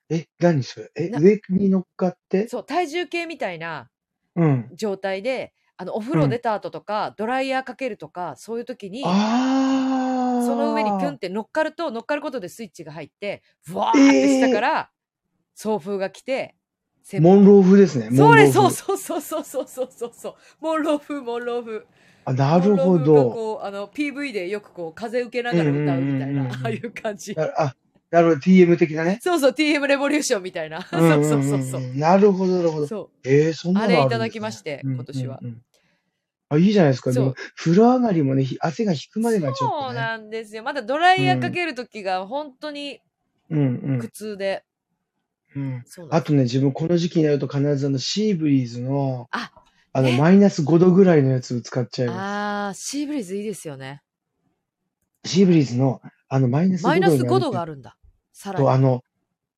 [0.09, 0.91] え、何それ？
[0.95, 2.49] え、な、上に乗っかって？
[2.49, 3.89] そう、体重計みたいな
[4.35, 4.73] うん。
[4.73, 6.23] 状態で、あの、お風うん。
[6.23, 9.21] 呂出た後とか、ドライヤーかけるとか、そういう時に、
[10.37, 13.99] その上にピュンっあて乗っかると、乗っかることでスイッチが入って、ふわー。
[14.13, 14.91] ーって下かえら
[15.55, 16.60] 送風が来て、ー。
[17.19, 17.45] モン。
[17.45, 18.09] ロー風ですね。
[18.11, 18.51] モンロー風。
[18.53, 20.33] そうそうそうそうそうそうそうそう。
[20.61, 21.81] モンロー風、モンロー風。
[22.25, 23.31] あ、なるほモンロー風がど。
[23.31, 27.33] こう、あの、PV でよくこう、風受けなうんうがら歌うみたいな、んうんうんああいう感じ。
[27.35, 27.75] なあ、
[28.11, 28.39] なるほど。
[28.41, 29.19] TM 的なね。
[29.21, 30.79] そうそう、TM レボリューションみたいな。
[30.79, 31.81] うそうんそううそうそう。
[31.81, 31.99] んうんうん。
[31.99, 32.87] なるほど、なるほど。
[32.87, 33.27] そう。
[33.27, 34.29] えー、そんなのああれいただ。
[34.29, 35.39] きまして、うん今年は。
[35.41, 35.61] うんうん。
[36.49, 37.11] あ、いいじゃないですか。
[37.11, 37.35] でも、そう。
[37.55, 39.95] 風呂上がりもね、ひ汗が引くまでがちょっそうとね。
[39.95, 40.63] なんですよ。
[40.63, 41.25] まだドライうん。
[41.25, 42.99] ヤーかけるときが本当に
[43.49, 44.63] うん苦痛で。
[45.55, 45.63] うん。
[45.63, 45.83] うん。
[45.85, 46.21] そうなんです。
[46.21, 49.51] あとね、自分この時期になると必ずあの、シーブリーズの、あ、
[49.93, 50.17] あの、え？
[50.17, 52.17] マイナス5度ぐらいのやつを使っちゃいます。
[52.19, 54.01] あー、シーブリーズいいですよね。
[55.25, 57.97] シーブリーズの、あの、マイナス5マイナス5度があるんだ。
[58.33, 58.83] さらと、あに。
[58.83, 59.03] の、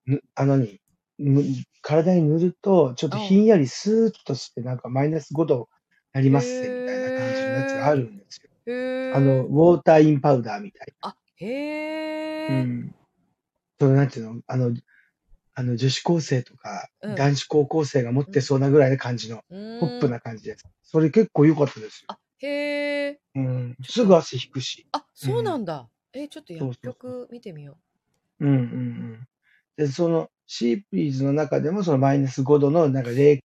[0.05, 0.81] ぬあのに、
[1.19, 1.43] ぬ
[1.81, 5.69] 体に塗ると、ちょっとひんやりスーッとして、なんかマイナス5度
[6.13, 8.49] なりますぜ、みたいな感じのやつがあるんですよ。
[8.65, 9.47] へあの、ー。
[9.47, 12.51] ウォーターインパウダーみたいあ、へえ。
[12.51, 12.95] ん。
[13.79, 14.41] その、なんていうの？
[14.47, 14.73] あの、
[15.55, 17.15] あの、女子高生とか、うん。
[17.15, 20.09] 男子高校生が持ってそうなぐらいの感じの、うポップ。
[20.09, 20.63] な感じです。
[20.83, 22.07] それ結構良かったですよ。
[22.07, 23.19] あ、へえ。
[23.35, 23.75] うん。
[23.83, 24.87] すぐ汗引くし。
[24.91, 25.01] あ、う。
[25.13, 25.89] そうなんんだ。
[26.13, 26.93] え、ちょっと薬そうそうそう。
[26.93, 27.77] 局見てみよ
[28.39, 29.27] うんうんうん。
[29.77, 33.39] で、そのシープリーズの中でもそのマイナス5度のなんか冷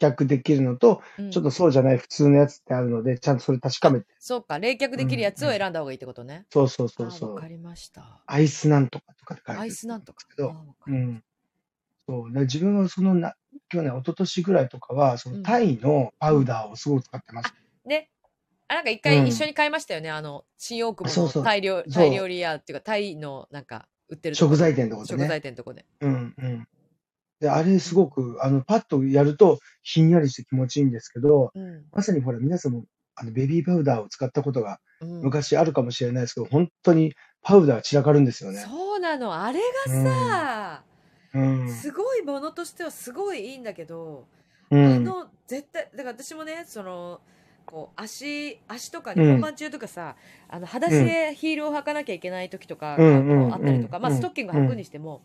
[0.00, 1.22] 却できるのと、う。
[1.22, 1.30] うん。
[1.30, 4.06] ちょっとそうじゃない普通のやつってあるので、ちゃんとそれ確かあ、めて。
[4.18, 4.58] そうか。
[4.58, 5.58] 冷却うできるやつをんうん。
[5.58, 6.46] 選んだ方がいいってことね。
[6.50, 7.40] そうそうそあ、わうそう。
[7.40, 8.22] かりました。
[8.26, 10.22] アイスなんとかとかって書いアイてるスなんとか。
[10.22, 11.24] あ、んですけど、わかりましうん。
[12.08, 12.32] そう。
[12.32, 13.34] で自分はそのな、
[13.68, 15.34] 去年、一昨年ぐらいとかは、そた。
[15.34, 15.42] のうん。
[15.44, 16.42] タイのパうん。
[16.42, 17.54] ウダーをすごく使ってまあ、す。
[17.84, 18.10] ね。
[18.68, 19.48] あ、なんか一う回一緒ん。
[19.48, 20.10] に買いましたよね。
[20.10, 21.44] あの、新大久保のそうそう。
[21.44, 21.82] タイ料、
[22.28, 25.28] 理屋っていうか、タイのなんか売ってるとこで、食材店のとこで食ね。
[25.28, 25.84] 材店のとこで。
[26.00, 26.68] うんうん。
[27.40, 27.80] で、あれうん。
[27.80, 31.84] すごく、あの、パッとやるとひんやりして気持ちいいんですけど、うん。
[31.92, 32.84] まさにほら、皆さんも、
[33.14, 35.22] あの、ベビーパウダーを使ったことがうん。
[35.22, 38.60] 昔あるかもしれないですけど、本当にパウダー散らかるんですよね。
[38.60, 39.34] そうなの。
[39.34, 40.04] あれがうん。
[40.04, 40.91] さ、うん。
[41.68, 44.26] すごいものとしてはすごいいいんだけど、
[44.70, 44.86] うん。
[44.86, 47.20] あの、絶対、だから私もね、その、
[47.66, 49.22] こう、足、足とかうん。
[49.22, 50.16] に本番中とかさ、
[50.48, 51.06] あの、裸足うん。
[51.06, 53.54] でヒールを履かなきゃいけない時とかが。
[53.54, 54.16] あったりとか、まあ、うん。
[54.16, 54.76] ストッキング履くうん。
[54.78, 55.22] にしても、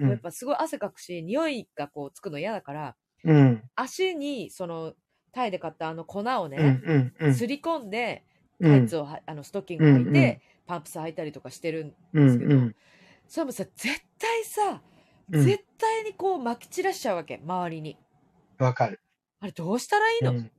[0.00, 0.10] うん。
[0.10, 3.62] やっぱすごい汗かくし、匂いがこう、つくの嫌だから、うん。
[3.76, 4.94] 足に、その、
[5.32, 6.50] タイで買ったあの粉をうん。
[6.50, 7.14] ね、うん。
[7.20, 7.34] うん。
[7.34, 8.24] すり込んで、
[8.60, 8.70] うん。
[8.70, 9.96] タイツをは、あの、ストッキングうん。
[9.96, 12.26] 履いて、パンプス履いたりとかしてるんうん。
[12.26, 12.74] ですけど、うん。
[13.28, 14.82] それもさ、絶対さ、
[15.32, 15.44] うん。
[15.44, 17.96] 絶対にこう撒き散らしちゃうわけ、周りに。
[18.58, 19.00] わかる。
[19.40, 20.50] あれどうしたらいいうのん。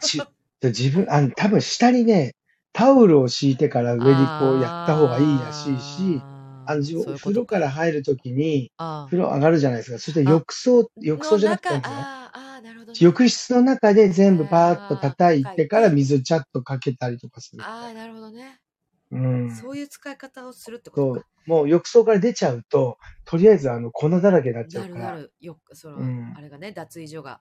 [0.00, 0.22] ち、
[0.62, 2.34] 自分、あの、多分下にね、
[2.72, 6.24] タオルを敷いてから上にこうやった方がいいらしいし、
[6.66, 7.72] あの、自分、そういうこと風呂からか。
[7.72, 9.98] 入るときに、あ風呂上がるじゃないですか。
[9.98, 12.98] そして浴槽、浴槽のじゃなくて、ああ、なるほどね。
[13.00, 18.60] 浴室の中で全部パーッと叩いてからて、水ちゃっとかけたりとかするみああ、なるほどね。
[19.10, 19.20] な。
[19.20, 19.54] うん。
[19.54, 21.20] そういう使い方をするってこと。
[21.20, 21.26] か。
[21.46, 25.34] もう浴槽から出ちゃうと、とりあえずあの粉だらけになっちゃなうから、るなる。
[25.40, 26.34] よく、その、うん。
[26.36, 27.40] あれがね、脱衣所が。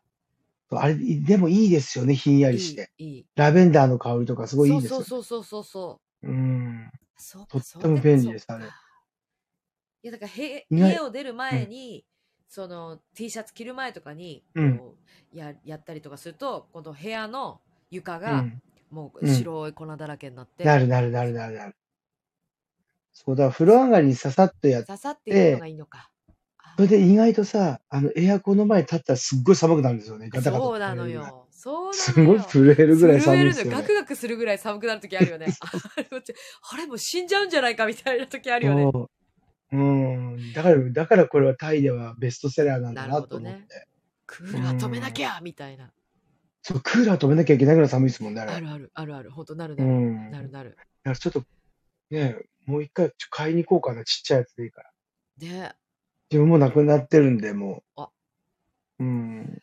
[0.71, 2.91] あれ、でもいいですよね、ひんやりしいい、て。
[2.97, 3.27] いい。
[3.35, 5.05] ラベンダーの香りとかすごいいいですよね。
[5.05, 6.27] そうそうそうそうそう。
[6.27, 6.91] うん。
[7.17, 8.65] そうか、とっても便利そうです、あれ。
[8.65, 8.75] か。
[10.03, 12.05] いや、だから、へ、家を出るうん、前に、
[12.47, 14.81] その T シャツ着る前とかに、うん、
[15.33, 19.35] や、やったりとかすると、この部屋の床が、うん、もううん。
[19.35, 21.75] 白い粉だらけになって、なるなるなるなるなる。
[23.11, 26.09] そうだ、風呂上がりにささっとやっささってやるのがて、いいのか。
[26.77, 30.29] それであ意外とさ、あの、エアコンの前に立ったらすっごい寒くなるんですよね。
[30.31, 31.07] あ、ガタガタそうなの。
[31.07, 31.47] よ。
[31.51, 32.39] そうなすごい。
[32.39, 33.45] 震えるぐらい震えるのよ。
[33.45, 33.71] 寒いですよね。
[33.71, 35.47] ガクガクするぐらい寒くなる時あるよね。
[36.71, 38.89] あれもう死んじゃうんじゃないかみたいな時あるよね。
[38.93, 39.09] そ
[39.71, 39.77] う。
[39.77, 40.53] うん。
[40.53, 43.21] だから、だからこれはタイではベストセラーなんだな。
[43.21, 43.87] と思って。
[44.25, 45.25] クうーラー止めなきん。
[45.25, 45.91] ゃみたいな。
[46.61, 48.51] そう、クーラー止めなきゃいけないぐらい寒いですもんね、あれ。
[48.51, 49.31] あるある、あるある。
[49.31, 49.91] ほんとなるうなる。
[49.91, 50.31] ん。
[50.31, 50.77] だかなるなる。
[51.03, 51.43] らちょっと、
[52.09, 54.03] ね、もう一回ちょ買いに行こうかな。
[54.03, 54.91] ちっちゃいやつでいいから。
[55.37, 55.75] で、
[56.29, 58.09] 自分もなくなってるんで、もあ、
[58.99, 59.03] う。
[59.03, 59.61] うん。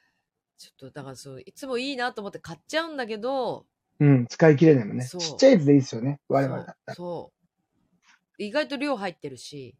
[0.59, 3.67] ちょっとだからそう、いつもいいなと思って買っちゃうんだけど、
[3.99, 5.05] うん、使い切れないもんね。
[5.05, 6.21] ちっそちゃいやつでいいですよね。
[6.29, 6.95] う、我々だそう、ったら。
[6.95, 7.33] そ
[8.39, 8.43] う。
[8.43, 9.77] 意外と量入ってるし、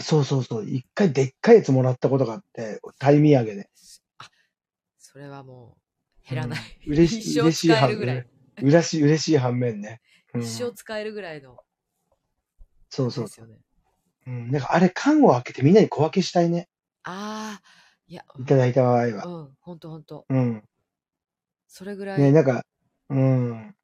[0.00, 0.68] そうそうそう。
[0.68, 3.70] 一回でっかいやつもらったことがあって、タイ土産で。
[3.74, 4.28] すあ、
[4.98, 5.85] それはもうう
[6.28, 6.58] 減らない。
[6.58, 6.92] ん。
[6.92, 8.16] 嬉しい、一生嬉しい反使えるぐらい。
[8.16, 8.26] 面、
[8.62, 10.00] 嬉しい、嬉しい反面ね。
[10.34, 10.74] う一生ん。
[10.74, 11.58] 使えるぐらいの
[12.90, 13.58] そうそうですよね。
[14.26, 14.30] う。
[14.30, 14.50] うん。
[14.50, 16.68] なんかあれ、缶を開けてみんなに小分けしたいね。
[17.04, 17.62] ああ、
[18.06, 19.26] いや、いただいた場合は。
[19.26, 20.26] うん、うん、ほんとほんと。
[20.28, 20.64] うん。
[21.68, 22.64] それぐらね、い、なんか、
[23.10, 23.74] うん。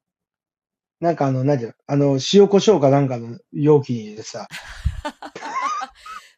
[0.99, 4.47] なんかあの、なんていうの、あの、塩コショウかなんかの容器に入れてさ、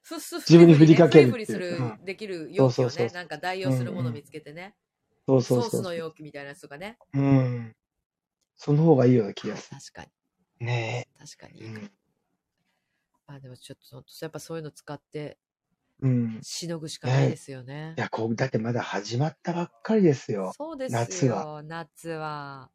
[0.10, 2.06] 自分に振りかけるふりする、うん。
[2.06, 3.62] できる容器をね、なんか代う。
[3.62, 4.24] 用するもの見うんうん。
[4.24, 4.76] つけてね。
[5.28, 6.98] そうそうソースのそうそ容器みたいなやつとかね。
[7.14, 7.20] う。
[7.20, 7.76] うん。
[8.58, 10.12] その方がいいような気がす確かに、
[10.60, 10.66] る。
[10.66, 11.20] ねえ。
[11.20, 11.92] 確かにいい。
[13.28, 15.38] まあでもちょっと、ほんとやっぱそういうの使って
[16.02, 16.42] うん。
[16.42, 17.96] しのぐしかないでねすよね。
[17.98, 20.54] いや、こう、だってまだ始まったばっかりですよ。
[20.58, 21.46] そうです夏は。
[21.46, 22.72] よ、夏は。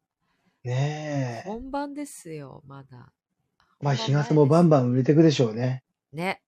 [0.63, 1.49] ねえ。
[1.49, 3.13] 本番ですよ、まだ。
[3.81, 4.33] まあ、日傘。
[4.33, 5.83] もバンバン売れてくでしょうね。
[6.13, 6.41] ね。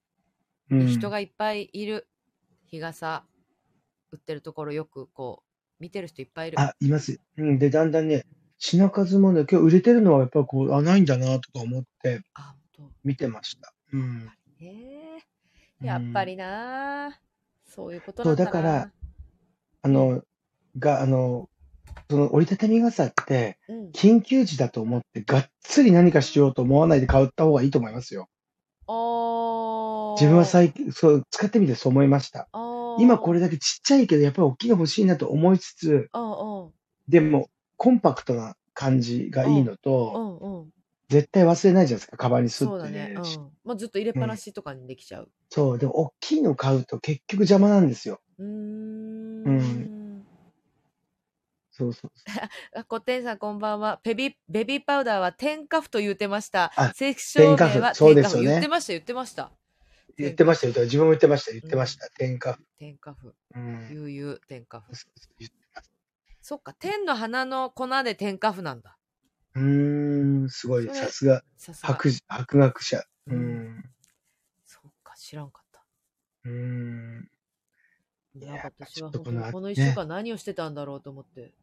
[0.70, 0.88] うん。
[0.88, 2.08] 人がいっぱいいる。
[2.68, 3.26] 日傘
[4.12, 5.53] 売ってるところよくこう、
[5.84, 6.60] 見てる人いっぱいいる。
[6.62, 7.20] あ、います。
[7.36, 7.60] うん。
[7.60, 8.24] で、だんだんね、
[8.58, 12.94] 品数もね、今日売れてるのはやっぱりこう、あ、ないんだなとか思ってあ、ほんと。
[13.04, 13.74] 見てました。
[13.92, 14.32] うん。
[14.62, 15.20] へえ。
[15.82, 15.88] うん。
[15.88, 17.20] やっぱりなあ
[17.66, 18.92] そういうことそう、なんだだから、なうん。
[19.82, 20.22] あの、
[20.80, 21.50] が、あの、
[22.10, 23.90] その折りたたみ傘って、うん。
[23.90, 28.30] 緊急時だと思って、がっつり何かしようと思わないで買った方がいいと思いますよ。
[30.16, 32.48] 自分はあ最近、そう、使ってみてそう思いました。
[32.54, 32.73] あ。
[32.98, 36.72] あ今これだけちっちゃいけど、やっぱり大きいの欲しいなと思いつつ、うんうん。
[37.08, 40.74] でも、コンパクトな感じがいいのうと、んうん。
[41.10, 42.92] 絶対忘れないじゃないですか、カバンにスッてそうだね。
[42.92, 43.14] ね。
[43.16, 43.24] うん。
[43.64, 45.30] まあ、ずっと入れっぱなしとかにできちゃう。
[45.50, 48.22] そう、でも大きいの買うと結局邪魔なんですよ。
[48.40, 49.44] うーん。
[49.46, 50.04] うん
[51.76, 52.50] そうそうそう。
[52.80, 54.00] あ、こってんさんこんばんは。
[54.04, 56.94] ベビー、ベビーパウダーは添加布と言ってましたあ。
[56.94, 58.34] 正式証明添加は布そう添加布。
[58.34, 59.52] ですよね言ってました、言ってました。
[60.18, 60.86] 言ってましたよ。
[60.86, 61.52] 自分も言ってました。
[61.52, 62.10] 言ってました。
[62.10, 62.58] 添加。
[62.78, 63.36] 添加布。
[63.56, 63.90] うん。
[63.90, 64.94] 悠々添加布。
[66.42, 68.98] そっか、天の花の粉で添加布なんだ。
[69.56, 70.88] うーん、すごい。
[70.88, 71.44] さすが。
[71.82, 73.04] 博士、博学者。
[73.28, 73.84] ううんん。
[74.66, 75.86] そっか、知らんかった。
[76.46, 77.30] うーん。
[78.36, 81.54] いんか私は本当にこのね一週間何をしてたんだろうと思って。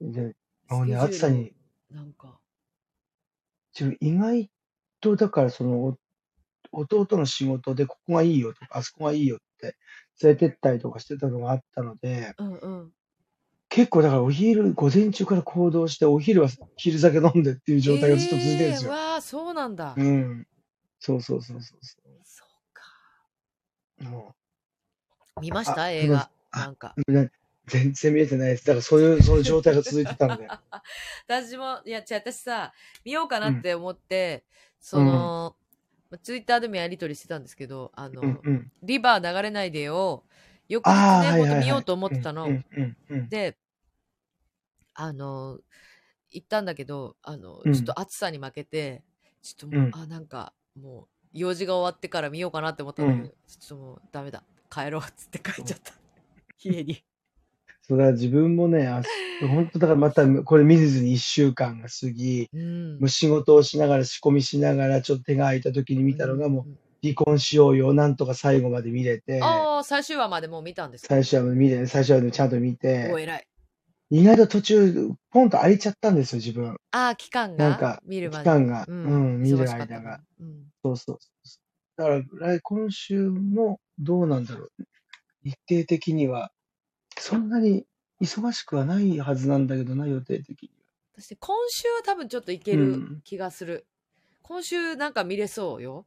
[0.00, 0.34] で
[0.68, 1.54] もうね、暑さに、
[1.90, 2.38] なんか。
[3.78, 4.50] 自分意外
[5.00, 5.98] と、だからその、お
[6.74, 9.76] 弟の仕事でここがいいよとか、あそこがいいよって
[10.22, 12.92] 連れてったりとかしてたのがあったので、うんうん。
[13.68, 18.90] 結構だからお昼、午前中から行動して、お昼は昼酒飲んでっていう状態がずっと続いてるんですよ。
[18.92, 19.94] えーわあ、そうなんだ。
[19.96, 20.46] うん。
[21.00, 22.82] そうそうそうそうそそうか。
[24.00, 24.04] う。
[24.04, 24.34] も
[25.40, 25.82] 見ました？
[25.82, 26.30] あ映画。
[26.52, 26.94] あなんか。
[27.66, 28.66] 全然見えてないです。
[28.66, 30.46] だからそういう、その状態が続いてたので。
[31.26, 32.72] 私も、いや、私さ、
[33.04, 34.44] 見ようかなって思って、
[34.78, 35.56] その、
[36.18, 38.72] ツイッターでもやりとりしてたんですけど、あの、うんうん。
[38.82, 40.24] リバー流れないでを、
[40.68, 41.38] 翌日ああ、ね。
[41.38, 42.48] ほんと見ようと思ってたの。
[43.28, 43.56] で、
[44.94, 45.58] あの、
[46.30, 49.02] 行ったんだけど、あの、うんちょっと暑さに負けて、
[49.42, 54.42] ちょっともう、うんあ、なんか、もう、用事が終わってから見ようかなって思ったんだけど、うんちょっともう、ダメだ。
[54.70, 55.94] 帰ろうっつって帰っちゃった。
[56.60, 57.04] 家に。
[57.86, 59.02] そうだ、自分もね、あ
[59.40, 71.08] 本当だからまたこれ見ずに一週間が過ぎ、うんもう仕事をしながら仕込みしながらちょっと手が空いた時に見たのがもううん離婚しようよ、なんとか最後まで見れて、ああ、最終話までもう見たんですか？
[71.08, 73.46] 最初は見れ、最初はちゃんと見おて、偉い。
[74.10, 76.76] 意外と途中、ポンと空いちゃったんですよ、自分。
[76.92, 77.68] ああ、期間が？
[77.68, 78.48] なんか、期見るまで。
[78.48, 80.20] 間が、ううんん、見る間が。
[80.40, 81.58] うんそうそうそ
[81.98, 82.02] う。
[82.02, 84.70] だから、来今週もどうなんだろう。
[85.42, 86.52] 日程的には、
[87.18, 87.86] そんなに
[88.20, 90.70] 忙しくはないはずなんだけどな、予定的に
[91.16, 93.86] 私、今週は多分ちょっといけうるん気がする。
[94.42, 96.06] 今週なんか見れそうよ。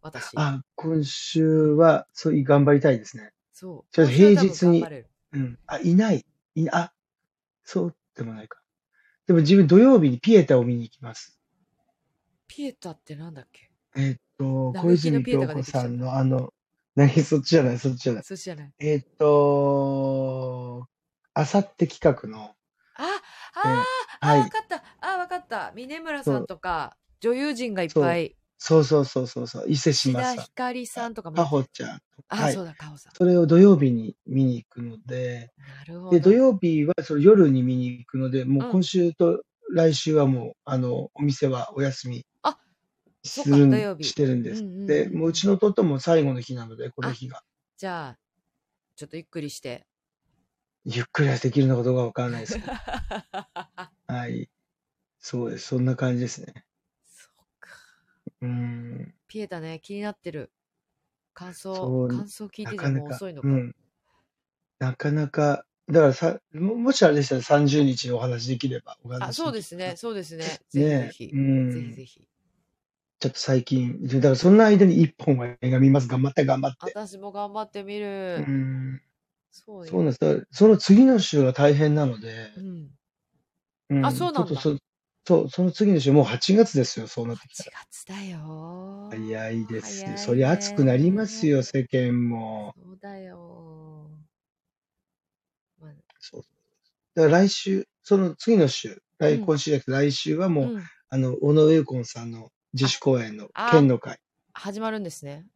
[0.00, 0.36] 私。
[0.36, 0.46] は。
[0.46, 3.32] あ、今週は、そういう頑張りたいですね。
[3.52, 3.92] そう。
[3.92, 4.84] ちょっと平日に
[5.32, 5.58] うん。
[5.66, 6.24] あ、いない。
[6.54, 6.92] いあ、
[7.64, 8.60] そうでもないか。
[9.26, 11.38] でも自分土曜日にピエタを見に行きます。
[12.46, 13.70] ピエタってなんだっけ？
[13.96, 16.52] えーっと、ラ小泉京子さんのあの、
[17.00, 18.22] 何そっちじゃない、そっちじゃない。
[18.22, 18.72] そっちじゃない。
[18.78, 20.86] えーっと、
[21.32, 22.54] あさって企画の、
[22.96, 23.04] あ、
[23.54, 24.82] あー、あ、はいわかった。
[25.00, 25.72] あ、わかった。
[25.74, 28.36] 峰村さんとか、女優陣がいっぱい。
[28.58, 31.36] そうそうそうそうそう、伊勢志摩さん、ひかりさんとかも。
[31.36, 32.00] かほちゃん。
[32.28, 33.12] あ、はいそうだ、かほさん。
[33.14, 36.10] それを土曜日に見に行くので、なるほど。
[36.10, 42.26] で、土曜日はそれ夜に見に行くので、もううん今週と来週はもう、あの、お店はお休み
[43.22, 44.62] するんしてるんです。
[44.62, 47.42] うんうんうんで、もううちの弟も最後の日なので、この日が。
[47.76, 48.18] じゃあ、
[48.96, 49.86] ちょっとゆっくりして。
[50.84, 52.72] ゆっくりはできるのかどうかわからないですけど。
[54.08, 54.50] はい。
[55.18, 55.68] そうです。
[55.68, 56.64] そんな感じですね。
[57.06, 57.70] そうか。
[58.40, 59.14] うーん。
[59.28, 60.50] ピエタね、気になってる。
[61.34, 63.48] 感そ想、う感想聞いてじゃなかなかもう遅いの、か。
[63.48, 63.76] うん。
[64.78, 70.44] なかなか、だからさ、ももしあれでしたら30日にお話できればお話あ、そうですね、そうですね。
[70.44, 71.30] ぜひねぜひ。
[71.32, 72.29] うんぜひぜひ。
[73.20, 76.08] ちょっと最近、だからそんな間に一本は映画見ます。
[76.08, 76.78] 頑張って頑張って。
[76.94, 78.38] 私も頑張ってみうる。
[78.40, 79.02] ん。
[79.50, 80.20] そうそうなんです。
[80.20, 82.90] だからその次の週が大変なので、うん。
[83.90, 84.76] うんあそうなんだそ
[85.26, 87.80] そう、その次の週、もう8月ですよ、そうなってきた8ら。
[87.90, 89.08] 月だよ。
[89.10, 92.74] 早いですそりゃ暑くなりますよ、世間も。
[92.82, 93.36] そうだよ。
[95.78, 96.42] まあそう
[97.14, 104.18] だから来週、その次の週、来うん今週じゃなくて来週はもう、うんあの、小野上ンさんの自主公演のあ県の会。
[104.52, 105.46] 始まるんですね。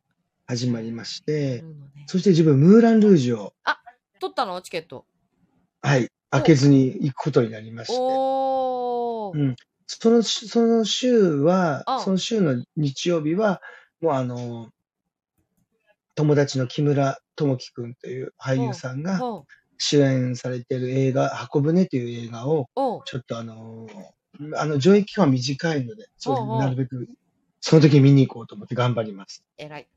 [0.47, 1.65] 始まりましやて、ね。
[2.07, 3.55] そして自分、ムーラン・ルージュを、
[4.21, 4.61] 取ったの？
[4.63, 5.07] チケット。
[5.81, 9.39] はい、開けずに行くことになりまして、おー。
[9.39, 9.57] うん。
[9.87, 13.61] その、その週はあ、その週の日曜日は、
[14.01, 14.71] もうあの、
[16.15, 19.21] 友達の木村智樹くんという俳優さんが
[19.79, 22.67] 主演されている映画、箱舟という映画を、
[23.05, 23.91] ちょっとあのー
[24.57, 27.09] あの、上映期間短いので、そうなるべく、
[27.61, 29.45] その時見に行こうと思って頑張ります。
[29.57, 29.89] 偉い。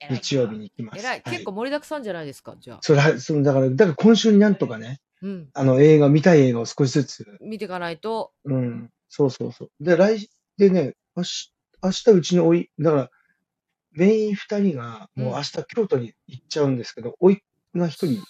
[0.00, 0.98] 偉い日曜日に行きます。
[0.98, 1.22] 偉い。
[1.24, 2.78] はい結構盛りだくさんじゃないですか、じゃあ。
[2.82, 5.48] それは、その、だから、だから今週になんとかね、うん。
[5.52, 8.32] あの、映画、見たい映画を少しずつ、見ていかないと。
[8.44, 9.70] うん、そうそうそう。
[9.80, 11.52] で、来、でね、明日、
[11.82, 13.10] 明日うちのおい、だから、
[13.92, 17.42] メイン二人が、もううん明日京都に行っちゃうんですけど、おい
[17.74, 18.22] が一人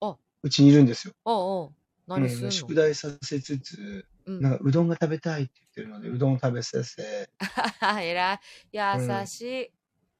[0.00, 1.14] あ、うちにいるんですよ。
[1.24, 1.72] おうおう。
[2.06, 4.42] 何すんうん、の宿題させつつ、うん。
[4.42, 7.30] なんかうどんが食べたいって言ってるので、うどんを食べさせ、
[8.02, 8.40] えらい。
[8.72, 9.72] 優しい。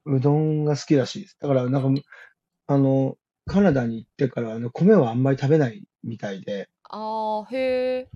[0.07, 1.37] うどんが好きらしいです。
[1.41, 2.03] だから、なんか、
[2.69, 8.09] あの、カナダに行ってから、あの、米はあんまり食べないみたいで、ああ、へえ。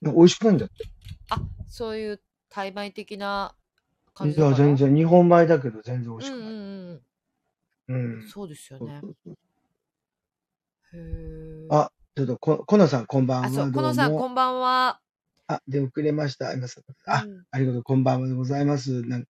[0.00, 0.86] なんか美味しくないんだって。
[1.30, 3.54] あ、そういう対米的な
[4.14, 4.56] 感じだから？
[4.56, 6.40] 全然、日本米だけど全然美味しくない。
[6.40, 7.02] うんうんうん
[7.88, 8.20] ううん。
[8.24, 8.28] ん。
[8.28, 9.12] そうですよねそうそ。
[9.12, 9.36] うそう
[10.94, 10.98] へ
[11.64, 11.68] え。
[11.70, 13.46] あ、ちょっとこ、このさん、こんばんは。
[13.46, 15.00] あ、そう、このさん、もこんばんは。
[15.46, 16.52] あ、で、遅れました。
[16.52, 17.82] 今さあ、うんありがとう。
[17.82, 19.02] こんばんはでございます。
[19.02, 19.24] なん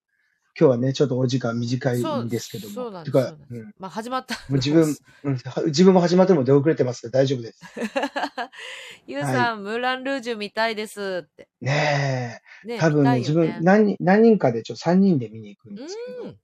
[0.58, 2.74] 今日はね、ちょっとお時間短いんですけども。
[2.74, 3.12] そうなんです。
[3.14, 4.34] てかそうなんまあ、始まった。
[4.50, 7.60] う自分、 うん、は自分も始まっても出遅れてます大丈夫です。
[9.06, 11.48] ゆうさん、ムーランルージュ見たいですって。
[11.60, 16.38] ねねえ、多分ね、自見たいよ分、何人、何人かでちょ、3人で見に行くんですけど、うん。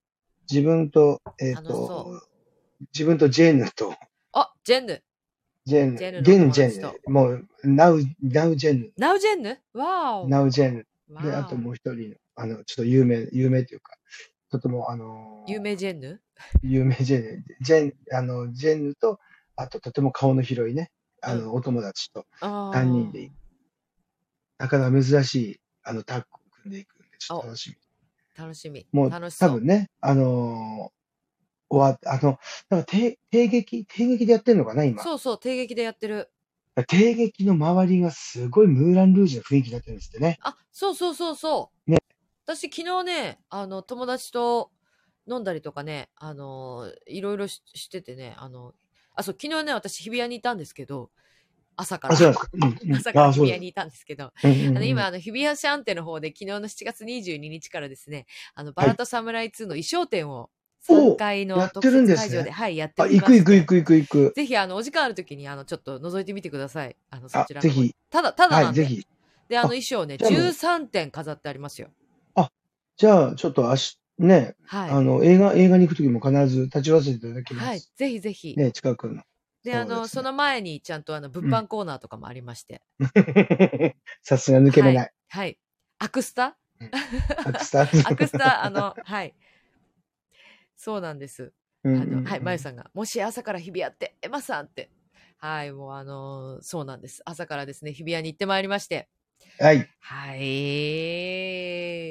[0.51, 2.21] 自分と、えっ、楽しそと、
[2.93, 3.93] 自分とジェーヌと、
[4.31, 5.03] あ、ジェンヌ。
[5.69, 6.87] ジェーヌ、ジェンジェ友達と。
[6.87, 9.59] ーヌ、もう、ナウ、ナウジェーヌ、ナウジェンヌ？
[9.73, 10.27] わお。
[10.27, 10.85] ナウジェーヌ、
[11.23, 13.93] で、あともう一人の、あの、ちょっと有名、有名というか、
[14.51, 16.21] とても、あのー有名ジェンヌ？
[16.63, 19.19] 有名ジェーヌ、ジェン、あの、ジェーヌと、
[19.55, 20.91] あととても顔の広いね、
[21.21, 23.31] あの、お友達とあ3人で。
[24.57, 27.75] なかなか珍しい、あの、タッグを組んでいくんで、ちょっと楽しみ。
[28.37, 28.85] 楽しみ。
[28.91, 29.37] もう、楽。
[29.37, 32.39] 多分ね、あのー終わっあの、
[32.69, 35.03] なんか定、定劇、定劇でやってるのかな、今？
[35.03, 36.31] そうそう、定劇でやってる。
[36.87, 40.39] 定劇の周りがすごいムーランルージュの雰囲気になってるんですってね。
[40.41, 41.91] あ、そうそうそうそう。
[41.91, 41.97] ね
[42.45, 44.71] 私昨日ね、あの、友達と
[45.29, 48.73] 飲んだりとかね、あの、いろいろししててね、あの、
[49.15, 51.11] あ、そう、昨日ね、私日比谷にいたんですけど、
[51.75, 52.15] 朝から。
[52.97, 60.49] 朝から日比谷にいたんですけど、あの、今、あの、日比谷シャンテの方で、昨日の7月22日からですね、あの、バラとサムライ2の衣装展を、
[60.87, 63.33] 3階の特設会場で、はい、やってあ、おります。
[63.33, 64.33] 行く行く行く行く行く。
[64.35, 66.95] ぜひ、あの、お時間あるときに、あの、ちょっと覗いてみてください。
[67.09, 67.95] あの、そあちら、ぜひ。
[68.09, 68.73] ただ、ただなはい。
[68.73, 69.05] ぜひ。
[69.47, 71.89] で、あのあ衣装ね、じゃあもう13点飾ってありますよ。
[72.99, 74.89] じゃあ、ちょっと明日、ね、はい。
[74.89, 77.65] あの、映画、映画に行くときも必ず立ち会わせていただきます。
[77.65, 77.79] はい。
[77.79, 78.55] ぜひぜひ。
[78.57, 79.23] ね、近くの。
[79.63, 82.81] で、あの、その前にちゃんとあの、物販コーナーとかもありまして。
[84.21, 85.11] さすが抜けれない。
[85.29, 85.57] はい。
[85.99, 86.57] アクスタ？
[87.45, 89.33] アクスタ アクスタ、あの、はい。
[90.79, 91.51] そうなんです。
[91.83, 94.89] あうんうんうんの、はい、まゆさんが、もし朝から日比谷って、エマさんって。
[95.37, 97.21] はい、もうあのーそうなんです。
[97.25, 99.09] 朝からですね、日比谷に行ってまいりまして。
[99.59, 99.89] はい。
[99.99, 100.39] はい。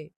[0.04, 0.10] い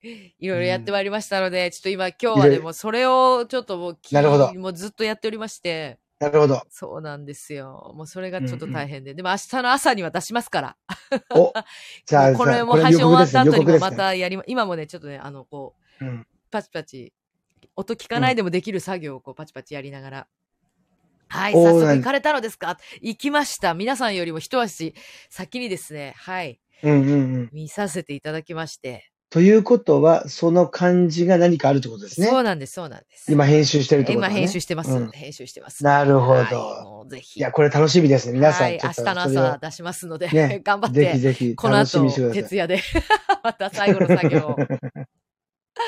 [0.48, 6.60] ろいろやってまいりましたので、ちょっと今、今日はいね、ろいろもうそれをちょっともうき、なるほどもうずっとやっておりまして、なるほど。
[6.68, 7.92] そうなんですよ。
[7.94, 9.14] もうそれがちょっとうんうん大変で。
[9.14, 10.76] でも明日の朝には出しますから。
[11.30, 11.52] お、
[12.04, 13.92] じゃあ、これさも配信終わった後にもま。
[13.92, 16.26] たやりま、今もね、ちょっとね、あの、こう、うん。
[16.50, 17.14] パチパチ、
[17.76, 20.26] 音聞かないでもできる作業をこうパチパチやりながら。
[21.28, 22.76] はい、早速行かれたのですか？
[23.00, 23.74] 行きました。
[23.74, 24.94] 皆さんよりも一足
[25.28, 27.50] 先にですね、はい、うんうんうん。
[27.52, 29.10] 見させていただきまして。
[29.30, 32.26] ということは、その漢字が何かあるってことですね。
[32.26, 33.30] そうなんです、そうなんです。
[33.30, 34.34] 今編集してるってことね。
[34.34, 34.90] 編集してます。
[34.90, 35.84] うん編集してます。
[35.84, 37.38] なるほどはいぜひ。
[37.38, 38.32] いや、これ楽しみですね。
[38.32, 42.10] 皆さん、はい、明日の朝出しますので、ね 頑張っぜひて、ぜひこの後。
[42.32, 42.80] 徹夜で、
[43.44, 44.56] また最後の作業を。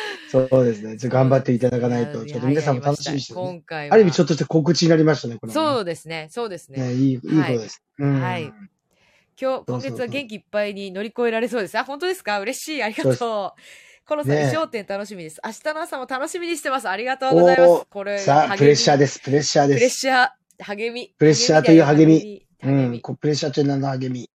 [0.30, 0.96] そうですね。
[0.96, 3.40] ちょ頑張っていただかないと、やちょっと皆さんも楽しみにして、ね。
[3.40, 3.94] 今回は。
[3.94, 6.80] ある意味ちょっとした告知になりましたね、これもね、そうですね、そうですね。
[6.80, 6.94] ね。
[6.94, 7.82] いい、いいことです。
[7.98, 8.20] うん。
[8.20, 8.52] はい
[9.40, 11.76] 今日、今月は元気いっぱいに乗り越えられそうです。
[11.78, 12.38] あ、本当ですか？
[12.40, 12.82] 嬉しい。
[12.82, 13.60] ありがとう。
[14.04, 15.40] このさ、ね衣装展楽しみです。
[15.44, 16.88] 明日の朝も楽しみにしてます。
[16.88, 17.86] ありがとうございます。
[17.88, 19.20] これ、さあ、プレッシャーでです。
[19.20, 20.00] プレッシャープレッです。
[20.00, 20.28] シャー、
[20.64, 21.14] 励み。
[21.18, 22.46] プレッシャーという励み。
[22.62, 23.00] うん。
[23.00, 24.28] こプレッシャーという名の励み。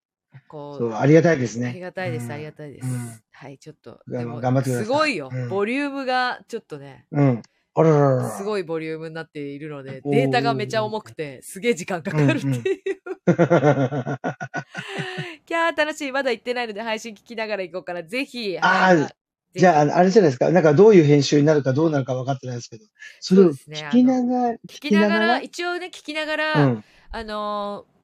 [0.48, 1.74] こそう、ありがたいですあね。
[1.74, 2.88] りがたいです、うんありがたいです。
[2.88, 4.00] うんはい、ちょっと。
[4.10, 7.42] がでも頑張ってくださいすごいよ、うんボリュームが、ちょっとね、うん。
[7.76, 8.30] あらららら。
[8.32, 12.58] すごいボリュームになっているので、データがめちゃ重くて、すげえ時間かかるっていう。
[15.46, 16.12] キャー楽しい。
[16.12, 18.58] まだ行ってないので配信聞きながら行こうから、ぜひ。
[18.60, 20.52] あーはいぜひじゃあ、あれじゃないですか。
[20.52, 22.86] なんかどういう編集になるかどうなるか分かってないですけど、
[23.20, 26.84] それをそうですね聞きながら、聞聞きながら、一応ね、聞きながら、うん。
[27.12, 27.97] あのー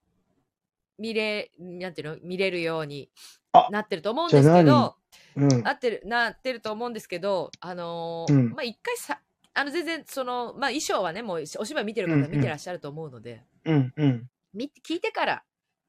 [1.00, 2.18] 見れ、なんていうの？
[2.24, 3.10] 見れるように
[3.52, 4.96] あなってると思うんですけじゃあど、
[5.36, 5.64] うん。
[5.64, 9.20] なってる、なってると思うんですけど、あのーうんまあ、一回さ、
[9.56, 13.94] あの、全然、その、まあ、衣装はね、もう、お芝居見てる方うんうん見てらっしゃると思うので、うん。
[13.96, 14.30] うん。
[14.54, 15.44] み聞いてから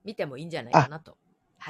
[0.04, 1.16] 見てもいいんじゃないかなと。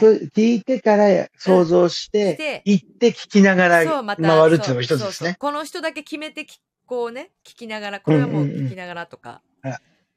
[0.01, 0.17] そはい。
[0.17, 5.37] う聞いてから想像し、してて、行って聞きながら回るっていうのも一そうそうそうつですね。
[5.39, 9.41] この人だけ決めてき、こうね、聞きながら、これはもううんうんうん聞きながらとか。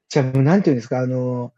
[0.09, 1.53] じゃあもうなんていうんですか、あの、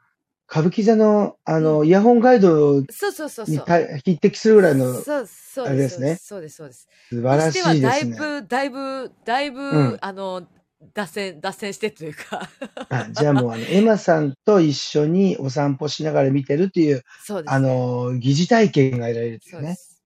[0.52, 3.66] 歌舞伎座の、あの、イヤホンガイドそうそうそうそう。
[4.04, 6.88] 匹敵するぐらいの素そうそうあれですねそうです、そうです。
[7.12, 8.16] 晴らしいにしてはだですね。
[8.16, 10.48] いぶ、だいぶ、だいぶ、うんあの、
[10.94, 12.50] 脱線、脱線してというか。
[12.90, 17.56] あじゃあもう、あの、 エマさんと一緒にお散歩しながら見てるっていう、そうです、ね。
[17.56, 19.62] あの、疑似体験が得られるっていうね。
[19.62, 20.04] そうです。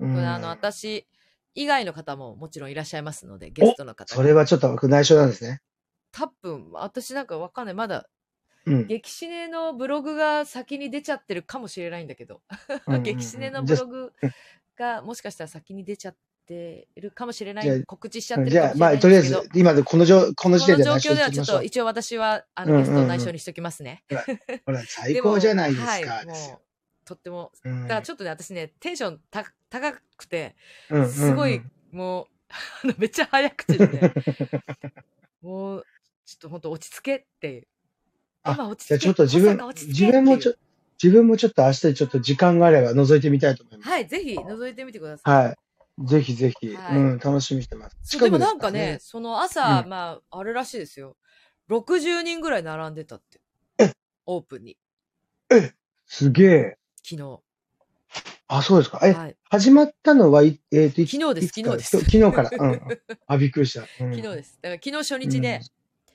[0.00, 1.06] うんこれあの、私
[1.54, 5.60] 以外の方ももちろんいらっしゃいますので、ゲストの方がそれはちょっと内緒なんですね。
[6.12, 7.74] 多分、私なんかわかんない。
[7.74, 8.08] まだ、
[8.68, 8.86] うん。
[8.86, 14.12] 激シネのブログが先に出ちゃってるかもしれないんだけど、うんうんうん 激シネのブログ
[14.76, 16.16] がもしかしたら先に出ちゃっ
[16.46, 17.84] てるかもしれなじゃあい。
[17.84, 24.04] 告知しちゃってるじゃあ、まあ、かもしれないんとりあえですけど、ず、今でこの状、この時この点で内緒状況ではちょっと一応私はあのゲストを内緒にしときますね。
[24.64, 25.90] ほら、 最高じゃないですか。
[25.90, 26.36] はい、もう
[27.08, 30.54] とってもうんだからちょっとね私ねテンションた高くて
[30.90, 32.26] うんうんうんすごいもう
[32.84, 34.12] あのめっちゃ早口でね
[35.40, 35.86] もう
[36.26, 37.66] ちょっと本当落ち着けっていう
[38.48, 40.54] あじゃあちょっと自分自け分もちょ、
[41.02, 43.88] 自分もちょっと明日ちょっと時間があれば覗いてみたいと思います。
[43.88, 45.56] はいぜひ覗いてみてください、はい。
[46.06, 47.96] ぜひぜひ、はいうん、楽しみにしてます。
[48.02, 51.16] そうでもなんかね、その朝、うんまああれらしいですよ
[51.70, 53.40] 60人ぐらい並んでたって
[53.78, 53.92] え
[54.26, 54.76] オープンに
[56.06, 56.78] すげえ。
[57.02, 57.40] 昨日
[58.48, 59.00] あ、そうですか。
[59.02, 62.50] え、はい始まったのは、いえっ、と、いつ昨日です昨日です昨日から。
[62.52, 62.80] うん。
[63.26, 63.80] あ、びっくりした。
[64.04, 65.60] うん、昨日ですだから昨日初日で、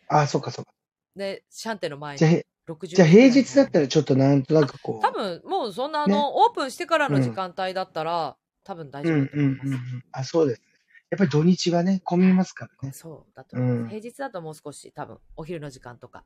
[0.07, 0.72] あ、そうかそうか。
[1.15, 5.01] でシャンテの前にじゃあ、へ60じゃあ平日だったらちょっとなんとなくこう。
[5.01, 9.67] 多分もうそんなあねの、オープンしてからの時間帯だったら、多分大丈うん夫だと思います。
[9.67, 10.03] うんうんうん。
[10.11, 10.67] あ、そうですね。
[11.11, 12.93] やっぱり土日はね、混みますからね。
[12.93, 16.23] そうだと思います、うん平日だともう少し多分お昼の時間とか、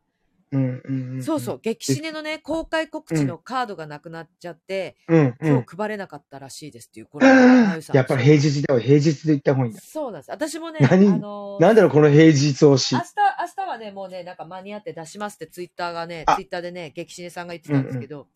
[0.52, 1.24] うんうんうん。
[1.24, 1.60] そうそう。
[1.62, 5.36] 激シネのね公開告知のカードがなくなっちゃって、うんうん。
[5.41, 7.28] 今日配れなかったらしいですっていうこれ、
[7.93, 8.80] やっぱり平日だわ。
[8.80, 9.82] 平日で行った方がいいんだ。
[9.82, 13.02] そうなんです私もね何あのーなんだろう、この平日推し明。
[13.02, 13.06] 日、
[13.58, 18.28] 明日はね、もうね、なんか間に合って出しますってツイッターがね、あツイッターでね、激シネさんが言ってたんですけど、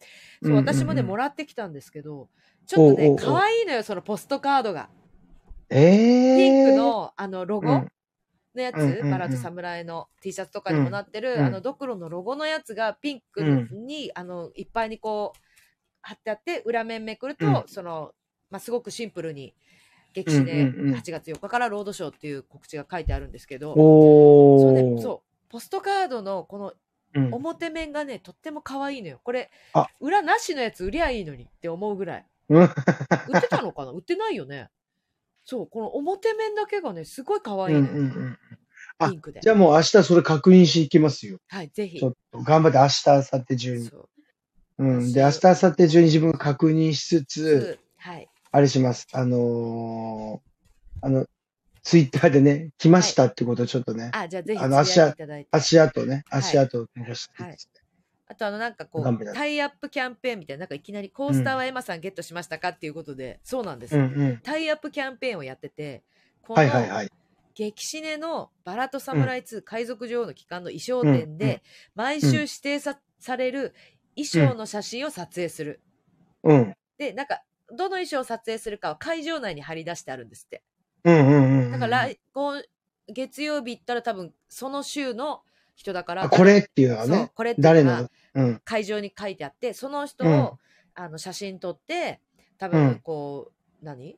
[0.41, 2.29] うんうんそう、私もね、もらってきたんですけど、
[2.65, 4.89] ちょっとね、可愛いのよ、そのポストカードが。
[5.69, 6.37] ええー。
[6.37, 7.71] ピンクの、あの、ロゴ？
[7.71, 7.91] うん
[8.55, 15.39] のやつ、うんうんうんバラと侍の T シャツとかにもなってる、うんあの、ドクロのロゴのやつがピンクうんに、あの、いっぱいにこう、
[16.01, 18.13] 貼ってあって、裏面めくると、うんその、
[18.49, 19.53] まあ、すごくシンプルに、
[20.13, 24.95] 激シネうんうんうん8月4日からロードショーっていう告知が書いてあるんですけど、おそうー。
[24.95, 26.73] ね、そう、ポストカードのこの
[27.13, 27.33] うん。
[27.33, 29.19] 表面がね、とっても可愛いのよ。
[29.23, 32.25] これあ、裏なしのやつ売りゃいいのにって思うぐらい。
[32.49, 32.63] うん
[33.27, 33.91] 売ってたのかな？
[33.91, 34.69] 売ってないよね。
[35.51, 37.85] そう、この表面だけがね、すごい可愛いうん。
[37.87, 38.37] うんうん。
[38.99, 39.41] あピンクで。
[39.41, 41.39] じゃあもう明日それ確認しに行きますよ。
[41.49, 41.99] はい、ぜひ。
[41.99, 43.85] ちょっと頑張って明日、明後日中に。
[43.85, 44.09] そう
[44.77, 45.11] うん。
[45.11, 48.29] で、明日、明後日中に自分が確認しつつ、はい。
[48.53, 49.07] あれします。
[49.11, 51.25] あのー、あの、
[51.83, 55.49] ツイッターでね、来ましたってことをちょっとね、あ、じゃあぜひあのつぶやいていただいて。
[55.51, 57.57] 足跡ね、はい足跡を残してはい
[58.31, 64.05] あとあのなんかこう、タイアップキャンペーンみたいな、なんかいきなりコースターはエマさんゲットしましたかっていうことで、そうなんですよ。
[64.05, 64.37] うんうん。
[64.37, 66.01] タイアップキャンペーンをやってて、
[66.41, 67.09] このはい。
[67.53, 71.61] 激シネのバラとサムライ2海賊女王の期間の衣装展で、うんうん
[71.95, 73.73] 毎週指定さ,、される
[74.15, 75.81] 衣装の写真を撮影する。
[76.43, 76.73] うん。
[76.97, 80.63] で、なんか、どの衣装を撮影するかは会場内に貼り出してあるんですって。
[81.03, 81.71] うんうんうんうん。
[81.73, 82.63] だから来、今
[83.09, 85.41] 月曜日行ったら多分その週の
[85.81, 88.59] 人だから、あこれっていうのはね、これっていうの。
[88.63, 90.51] 会場に書いてあって、その人を、うん。
[90.93, 92.19] あの写真撮って、
[92.57, 92.99] 多分うん。
[92.99, 93.51] こ
[93.81, 94.17] う、何？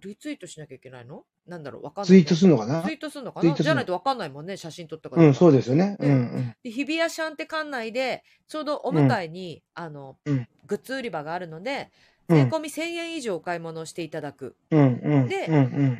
[0.00, 1.24] リツイートしなきゃいけないの？
[1.46, 2.82] なんだろうわかんない、ツイートするのかな？
[2.82, 3.54] ツイートするのかな？
[3.54, 5.22] じゃないとわかんないもんね、写真撮ったから。
[5.22, 5.96] うん、そうですよね。
[6.00, 6.56] ううんん。
[6.62, 10.48] で日比谷シャンテ館内でちょうどお向かいに、あの、うん。
[10.66, 11.90] グッズ売り場があるので
[12.28, 12.36] うん。
[12.36, 14.56] 税込み1000円以上お買い物をしていただく。
[14.70, 15.46] で。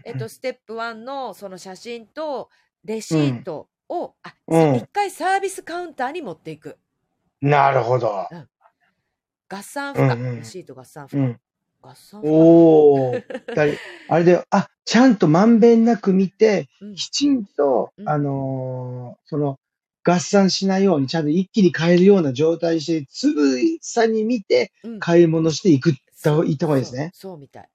[0.04, 2.50] えっと、ステップ1のその写真と
[2.84, 4.76] レシートを、あうん。
[4.76, 6.78] 一回サービスカウンターに持っていく。
[7.40, 8.26] なるほど。
[9.48, 10.36] 合算負荷、うんうん。
[10.38, 11.40] レシート合算負荷、うん。
[11.80, 12.32] 合算負荷。
[12.34, 13.54] おー。
[13.54, 13.78] だい
[14.08, 16.94] あれで、あ、ちゃんとまんべんなく見て、うん。
[16.94, 18.08] きちんと、うん。
[18.08, 19.58] あのーその、
[20.04, 25.00] 合算しないように、ちゃんと一気に買えるような状態にして、つぶさに見て、うん。
[25.00, 26.46] 買い物していくったそう。
[26.46, 27.10] いった方がいいですね。
[27.14, 27.32] そう。
[27.32, 27.68] そうみたい。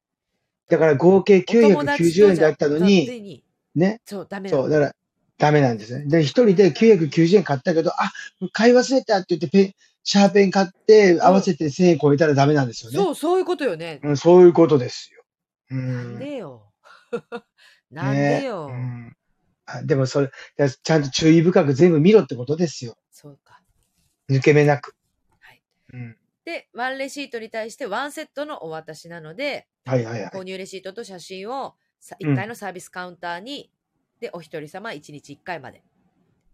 [0.70, 3.44] だから合計お友達990円だったのとに、じ
[3.76, 4.02] ね。
[4.06, 4.96] そうダメなのそう、だから、
[5.38, 6.06] ダメなんですね。
[6.06, 8.12] で、一人で990円買ったけど、あ、
[8.52, 9.74] 買い忘れたって言ってペン、
[10.04, 12.98] シャーペン買って、合わせて1000円超えたらダメなんですよね。
[12.98, 15.24] そうそういうことよね、うん、そういうことですよ。
[15.72, 16.20] うなんん。
[16.20, 16.72] でよ
[17.92, 19.18] なんでよ、ねうん
[19.66, 22.98] あでもそれ、だちゃんと注意深く全部見ろってことですよ。
[23.12, 23.62] そうか
[24.30, 24.94] 抜け目なく。
[25.40, 25.62] はい
[25.94, 26.18] うん。
[26.44, 30.32] でワンレシートに対してワンセットのお渡しなのではいはいはい。
[30.32, 33.72] 購入レシートと写真をさうん1回のサービスカウンターに、
[34.24, 35.84] でお一人様1日1回まで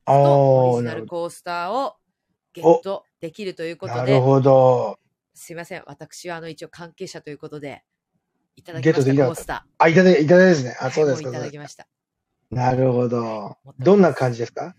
[0.05, 1.93] あとオリジナルコースターを
[2.51, 3.93] ゲットできるというこど。
[3.93, 4.97] とでなるほど。
[5.35, 7.83] すいません私はあの一応関係者ということで
[8.55, 10.75] いただきましたコースタあ、いただい、いただいですね。
[10.81, 11.29] ーあ、そうですか。
[11.29, 11.87] はいただきました
[12.49, 14.75] なるほどどんな感じですか？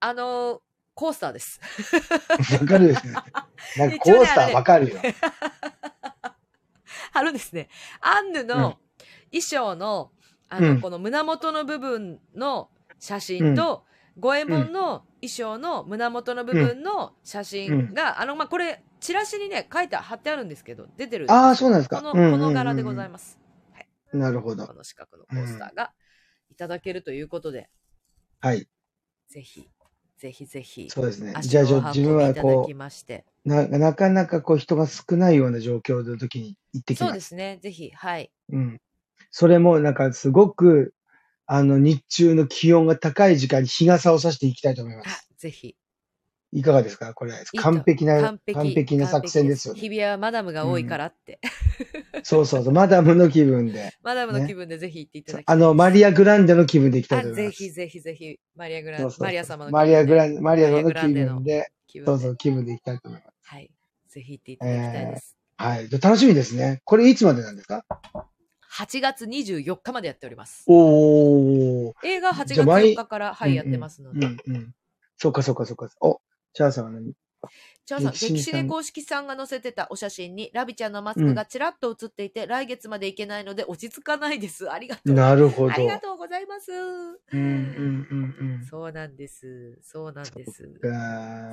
[0.00, 0.58] あのー
[0.94, 1.58] コースターです。
[2.60, 3.14] わかるですね。
[3.78, 5.00] なんかコースターわかるよ。
[7.14, 8.78] あのですね、アンヌの
[9.30, 10.12] 衣装の、
[10.52, 13.84] あの、うんこの胸元の部分の写真と、
[14.18, 21.96] 五右衛門の衣装の胸元の部分の写真が、あの、まあ、これ、チラシにね、書いて貼ってあるんですけど、出てるああ、そうなんですか。
[21.96, 23.38] この、この柄でございます。
[24.12, 24.74] なるほどこ。
[24.74, 25.92] の四角のコースターが
[26.50, 27.70] いただけるということで、
[28.40, 28.68] はい。
[29.28, 29.70] ぜひ、
[30.18, 31.32] ぜひぜひ、そうですね。
[31.34, 33.24] 足じゃあ、自分はこきまして。
[33.46, 37.14] う、な、なかなかこう人が少ないような状況の時に行ってきそうま。
[37.14, 38.30] ですすね、ぜひ、はい。
[38.50, 38.80] うん。
[39.32, 40.94] それもなんかすごく、
[41.46, 45.74] あの、日中の気温が高い時間に日傘を差していきたいと思いまあす。、ぜひ。
[46.54, 47.14] いかがですか？
[47.14, 49.80] これ、完璧な、完璧完璧な作戦ですよね。
[49.80, 51.40] 日比谷はマダムが多いからって。
[52.22, 53.94] そうそうそう、マダムの気分で。
[54.02, 57.58] マダムのね気分でぜひ行っていただきたいあの、マリア・グランデの気分で行きたいあと思います。
[57.58, 63.34] ぜひぜひぜひ、マリアグランそうそうそうマリア様のマリア・グランンデ、マリア様の気マリアグランデの分で、気分でそうそう、気分で行きたいと思います。
[63.44, 63.70] はい。
[64.08, 65.36] ぜひ行っていただきたいです。
[65.56, 65.88] はい。
[65.88, 66.82] で楽しみですね。
[66.84, 67.86] これいつまでなんですか？
[68.72, 70.64] 8月24日までやっております。
[70.66, 71.92] おー。
[72.04, 74.26] 映画8月じゃあ毎4日から、はい、やってますので。
[74.26, 74.74] うんうん。
[75.18, 75.90] そうかそうかそうか。
[76.00, 76.20] お、
[76.54, 77.12] チャーさんは何？
[77.84, 84.70] チャーさん、歴史で公式さんが載せてたお写真に、ラビちゃんのマスクがちらっと写っていて、来月までいけないので落ち着かないです。
[84.70, 85.12] ありがとう。
[85.12, 85.72] なるほど。
[85.72, 86.72] ありがとうございます。
[86.72, 88.64] うんうんうんうん。
[88.64, 89.78] そうなんです。
[89.82, 90.62] そうなんです。
[90.80, 90.88] か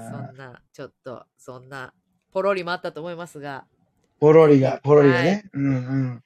[0.10, 1.94] そんな、ちょっと、そんな、
[2.32, 3.66] ポロリもあったと思いますが、
[4.22, 5.50] ポロリが、ポロリがね。
[5.54, 5.78] うんう
[6.14, 6.24] ん。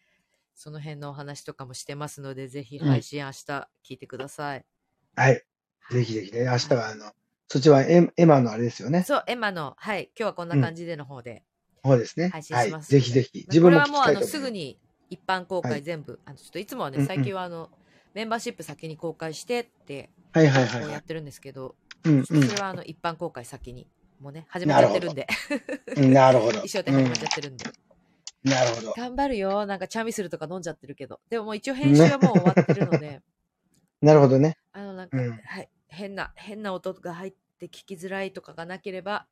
[0.55, 3.31] その辺のお話とかもしてますので、ぜひうん配信明日
[3.83, 4.65] 聞いてください。
[5.15, 5.43] はい。
[5.91, 7.11] ぜひぜひね、明日はあの、
[7.47, 9.03] そっちはエエマのあれですよね。
[9.03, 11.43] そう、エマの、はい、今日はこんな感じでの方で
[11.83, 12.29] そうですね。
[12.29, 12.81] 配信はいしま。
[12.81, 12.99] すので。
[12.99, 13.39] ぜひぜひ。
[13.39, 14.27] まあ自分これはもうあのす。
[14.27, 14.79] すぐに
[15.09, 17.69] 一般公はい開全部、あのちょっといつもはね、最近はあの、
[18.13, 23.87] メンバーシップ先に公開してって、はいはいはいやってるんですけど、うんそれはあの一般公開先に、
[24.19, 25.27] もうね、始まっちゃってるんで、
[25.97, 26.13] うん。
[26.13, 26.59] なるほど。
[26.65, 27.65] 一生懸命始まっちゃってるんで。
[28.45, 28.93] うんなるほど。
[28.97, 29.65] 頑張るよ。
[29.65, 31.21] なんかチャミスルとか飲んじゃってるけど。
[31.29, 33.21] でももう一応編集はもう終わってるので、
[34.01, 34.57] なるほどね。
[34.73, 39.27] あのなんか、うんはい、変な、変な音が入って聞きづらいとかがなければ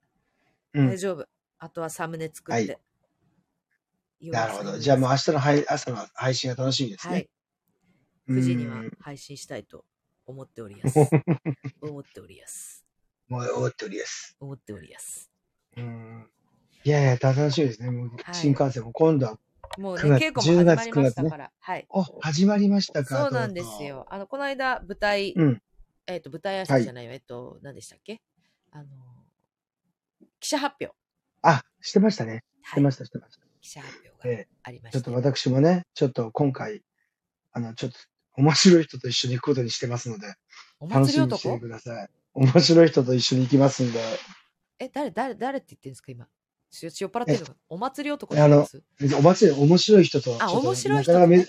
[0.74, 0.98] うん大。
[0.98, 1.28] 丈夫。
[1.60, 2.80] あとはサムネ作って。
[4.22, 4.80] 要はなるほど。
[4.80, 7.30] じゃあもう明日の配朝の配信が楽しみですはいね。。
[8.30, 9.84] 9時にはうん配信したいと
[10.26, 10.98] 思っておりや す。
[11.82, 12.86] 思っておりやす。
[13.28, 14.38] もう終わっておりです。
[14.40, 15.30] 思っておりやす。
[15.76, 16.30] うん。
[16.84, 17.92] いやいや、楽しみですね。
[17.92, 19.38] もうはい新幹線も今度は、
[19.78, 21.52] もうね、9月稽古も始まりました10月から。
[21.60, 21.86] はい。
[21.90, 23.18] お、始まりましたか。
[23.24, 23.84] そうなんです。
[23.84, 24.06] よ。
[24.10, 25.62] あの、この間、舞台、うん
[26.08, 27.12] えっ、と、舞台挨拶じゃないよ。
[27.12, 28.22] えっと、何でしたっけ？
[28.72, 28.86] あの、
[30.40, 30.96] 記者発表。
[31.44, 32.44] あ、してましたね。
[32.64, 32.92] しはいてま。
[32.92, 33.46] した、してました。
[33.62, 35.02] 記者発表がえありまえ、した。
[35.02, 36.82] ちょっと私もね、ちょっと今回、
[37.54, 37.98] あの、ちょっと
[38.38, 40.34] 面白い人と一緒に行くことにしてますので、
[40.80, 42.10] お楽しみにして男ください。
[42.34, 44.00] 面白い人と一緒に行きますんで、
[44.80, 46.28] え、誰、誰、誰って言ってるんですか、今？
[46.72, 48.82] し酔っ払ってるのかお祭り男って言います？
[49.18, 51.46] お祭り、面白い人と、あ面白い人ね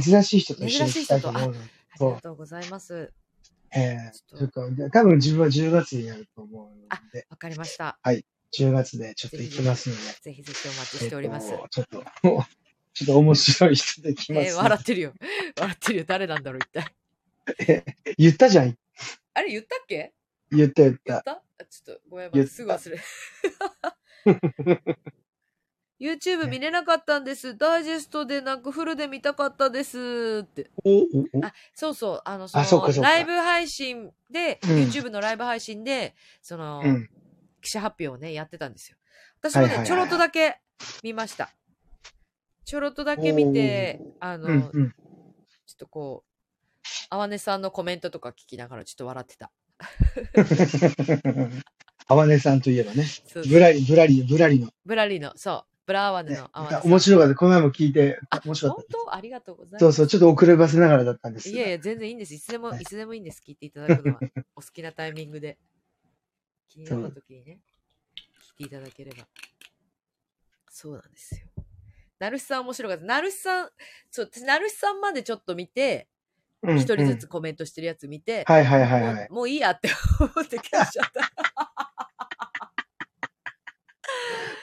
[0.00, 1.52] 珍しい人と一緒に行きたいとあり
[1.98, 3.12] がとうございます。
[3.74, 7.98] ええちょっとちょっと、で多分自分は10月にやると思うので、わかりました。
[8.04, 11.52] 10月でちょっと行きますので、ぜひぜひお待ちしております。
[11.52, 12.04] えっとちょっと、
[12.94, 15.12] ちょっと面白い人で来ます、えー笑ってるよ。
[15.60, 16.04] 笑ってるよ。
[16.06, 17.84] 誰なんだろう、一体。
[18.16, 18.78] 言ったじゃん。
[19.34, 20.14] あれ、言ったっけ？
[20.50, 20.96] 言った言っ。
[21.04, 21.22] 言った？
[21.22, 22.98] たあちょっと、ごめん、すぐ忘れ。
[25.98, 27.56] YouTube 見れなかったんです。
[27.56, 30.70] ダイジェストでなくフルで見たかったですって。
[31.42, 32.22] あ、そうそう。
[32.24, 37.08] あの、その、ライブ配信で、うん YouTube のライブ配信で、その、うん。
[37.62, 38.96] 記者発表をね、やってたんですよ。
[39.40, 40.60] 私もね、ちょろっとだけ
[41.02, 41.50] 見ました。
[42.64, 44.90] ちょろっとだけ見て、あの、うんうん。
[44.90, 44.94] ちょ
[45.74, 46.30] っとこう、
[47.10, 49.50] あわねさんのコメントとか聞きながらちょっと笑ってた。
[52.08, 53.04] あわねさんといえばね、
[53.48, 54.68] ブラリ、ブラリ、ブラリの。
[54.84, 56.86] ブラリの、そう、ブラーワネねのあわねさん。
[56.90, 57.34] 面白かった。
[57.34, 59.14] この前も聞いてあ、、面白かっ本当？
[59.14, 59.86] ありがとうございた。
[59.86, 59.96] ます。
[59.96, 62.34] そうそう、ちょっと遅ればせながらだったんですがいやいや、全然いいんです。
[62.34, 63.42] いつでも、はいいつでもいいんです。
[63.46, 64.20] 聞いていただくのは。
[64.56, 65.58] お好きなタイミングで。
[66.68, 67.60] 気になった時にね、
[68.58, 69.26] 聞いていただければ。
[70.68, 71.46] そうなんですよ。
[72.18, 73.04] ナルシさん面白かった。
[73.04, 73.70] ナルシさん、
[74.10, 76.08] そう、私ナルシさんまでちょっと見て、
[76.62, 79.34] うん一人ずうんつコメントしてるやつ見て、はいはいはいはいもう。
[79.34, 79.88] もういいやって
[80.18, 81.85] 思って消しちゃった。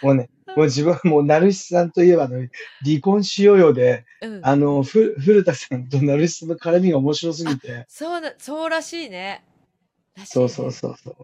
[0.03, 2.47] もうね、もう自分はもう、ナルシさんといえば、あの、
[2.83, 4.45] 離婚しようよで、うん。
[4.45, 9.43] あの、ふ古田さんとナルシさんの絡みが面白すぎて、そうな、そうらしいね。
[10.25, 11.15] そうそうそうそう。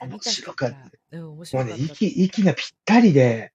[0.00, 0.76] 面白かった
[1.12, 1.74] うん、面も白かった。
[1.74, 3.52] うね、息、息がぴったりで、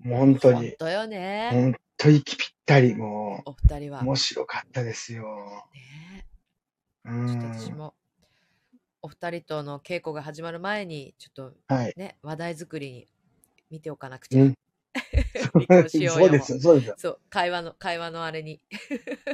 [0.00, 1.50] もう本当に、本当よね。
[1.52, 4.00] 本当息ぴっ二人もお二人は。
[4.00, 5.24] 面白かったですよ。
[5.74, 6.26] ね
[7.04, 7.76] うちょっと私ん。
[7.76, 7.94] も、
[9.02, 11.94] お二人との稽古が始まる前に、ちょっとはい。
[11.96, 13.08] ね、話題作りに
[13.74, 14.42] 見ておかなくちゃ。
[14.42, 14.54] うん。
[15.54, 16.94] 離婚しようよも そうですよ、そうですよ。
[16.96, 18.60] そう、会話の、会話のあれに。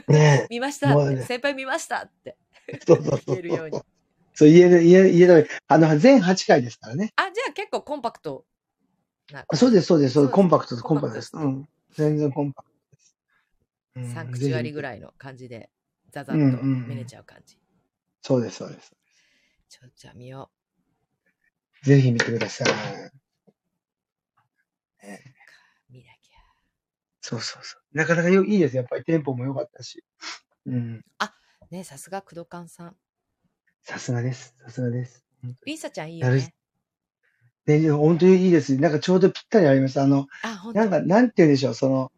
[0.09, 2.39] ね 見ましたって、ね、先輩見ましたって
[2.87, 3.79] そうそうそう言えるように。
[4.33, 5.49] そう、言える、言える、言える。
[5.69, 7.13] あの、全8回ですからね。
[7.17, 8.47] あ、じゃあ結構コンパクト
[9.31, 10.35] なあそうです、そうです、そうです。
[10.35, 11.37] コンパクトです、ココンパクトです。
[11.37, 11.69] うん。
[11.91, 13.17] 全然コンパクトです。
[13.97, 15.69] うん、三ぜひ見て口割りぐらいの感じで、
[16.11, 16.89] ザザうんッとうんうん。
[16.89, 17.59] 見れちゃう感じ。
[18.23, 18.93] そうです、そうです。
[19.69, 20.51] ちょ、じゃあ見よ
[21.83, 22.69] ぜひ見てください。
[25.03, 25.07] う。
[25.07, 25.23] ね
[25.91, 26.31] 見なき
[27.21, 27.97] そうそうそう。
[27.97, 28.77] なかなかよいいです。
[28.77, 30.03] やっぱりテンポも良かったし。
[30.67, 31.05] うん。
[31.19, 31.33] ゃ。
[31.71, 32.97] ね、さすが工藤勘さん。
[33.83, 34.55] さすがです。
[34.59, 35.25] さすがです。
[35.43, 36.55] 本当にリーサちゃんいいよね。
[37.67, 38.77] ね、本当にいいです。
[38.79, 40.03] なんかちょうどぴったりありました。
[40.03, 40.73] あの、あ。
[40.73, 41.75] なんか、なんて言うんでしょう。
[41.75, 42.11] その、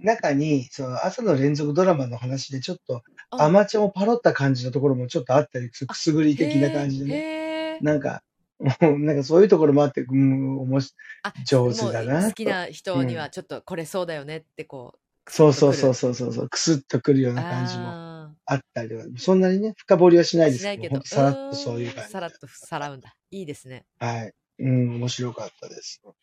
[0.00, 3.02] 中に、その朝の連続ドラマの話でちょっと
[3.32, 3.42] うん。
[3.42, 7.78] アマチュアをパロった感じのところもちょっとあったり、くすぐり的な感じでね。
[7.82, 8.22] なんか、
[8.80, 13.06] なんかそういうところもあって、うん、おもし、あ、上手だもう好きな人うん。
[13.06, 14.94] にはちょっとこれそうだよねってこ
[15.26, 15.94] う、そうそうそうる。
[15.94, 22.12] そうそうそう、くすっとくるような感じもああったりとか、そんなにね、深掘りはしなあ、いですけど、けど、さらっとそういう感じで。
[22.12, 23.16] さらっとさらうんだ。
[23.30, 23.84] いいですね。
[23.98, 24.32] はい。
[24.58, 26.00] うん、面白かったです。
[26.04, 26.14] う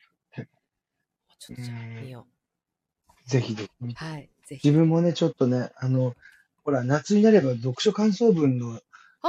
[1.39, 2.27] ちょっとじゃあ見ん、よ
[3.25, 3.93] ぜひぜひ。
[3.95, 4.67] はい、ぜひ。
[4.67, 6.15] 自分もね、ちょっとね、あの、
[6.63, 8.79] ほら、夏になれば読書感想文の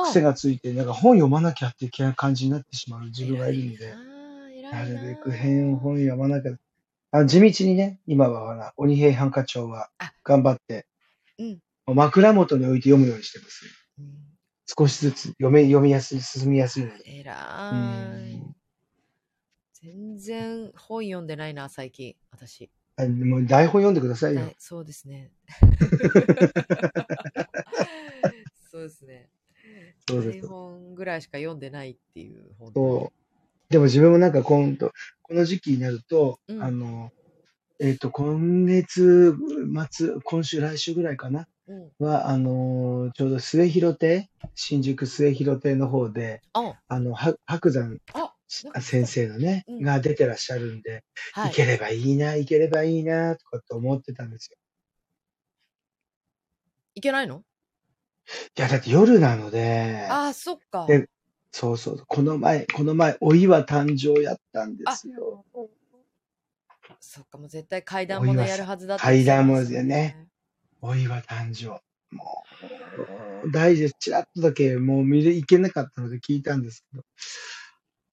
[0.03, 3.95] 癖あがついて、なんか本読まなきゃっていう感じになってしまう自分が偉いいるんで、
[4.71, 5.79] なるなべく変あ。
[5.79, 6.53] 本読まなきゃ。
[7.13, 10.87] あ、地道にね、今はほら、鬼平犯科帳はあ、頑張って、
[11.39, 11.95] うん。
[11.95, 13.67] 枕元に置いて読むようにしてます。
[13.99, 14.35] うん
[14.67, 16.97] 少しずつ読め、読みやすい、進みやすいので。
[16.97, 17.33] う偉
[18.31, 18.37] い。
[18.37, 18.57] ん。
[19.75, 22.71] 全然本読んでないな、最近、私。
[22.97, 24.53] あもう台本読んでくださいよ。
[24.59, 25.33] そうですね。
[28.71, 29.29] そうですね。
[30.07, 30.47] 台そうです。
[30.47, 32.73] 本ぐらいしか読んでないっていう、本。
[32.75, 33.13] そ
[33.71, 33.73] う。
[33.73, 34.93] でも自分もなんか今度、
[35.23, 36.63] この時期になると、うん。
[36.63, 37.11] あの、
[37.81, 39.35] えっと、今月
[39.91, 41.91] 末、今週、来週ぐらいかなうん。
[41.99, 47.99] は、あのーちょうど末広亭、新宿末広亭の方で、あ、あの、は白山
[48.49, 49.07] 先た。
[49.07, 49.83] 生のね、うん。
[49.83, 51.51] が出てらっしゃるんで、はい。
[51.51, 54.59] 行ければいいな、行ければいいな、とかって思ってたんですよ。
[56.95, 57.45] いけないの？
[58.57, 60.87] いや、だって夜なので、ああ、そっか。
[60.87, 61.09] で、
[61.53, 65.45] そうそう、この前、この前、お岩誕生やったんであ、すよ。
[67.01, 70.29] そっか、もう絶対階段ものやるはずだったり階段もでね、ね。
[70.81, 71.81] お岩誕生。
[72.15, 72.45] も
[73.45, 77.03] う、大事、ちらっとだけもう見れ、行けなかったので聞いたんですけど、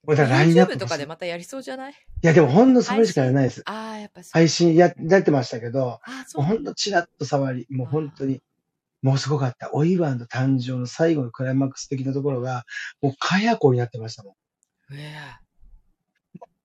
[0.03, 1.93] もうだからラインとかでまたやりそうじゃない？
[2.23, 3.61] や、でもほんのそ配れしかやら信ないです。
[3.65, 4.21] ああ、やっぱ。
[4.31, 5.99] 配信や、やってましたけど、
[6.35, 6.41] う。
[6.41, 8.41] ほんのちらっと触り、もう本あ当に、
[9.01, 9.73] もうすごかった。
[9.73, 12.65] お岩の誕生の最後のクライマックス的なところが、
[13.01, 14.33] もうかやこになってましたもん。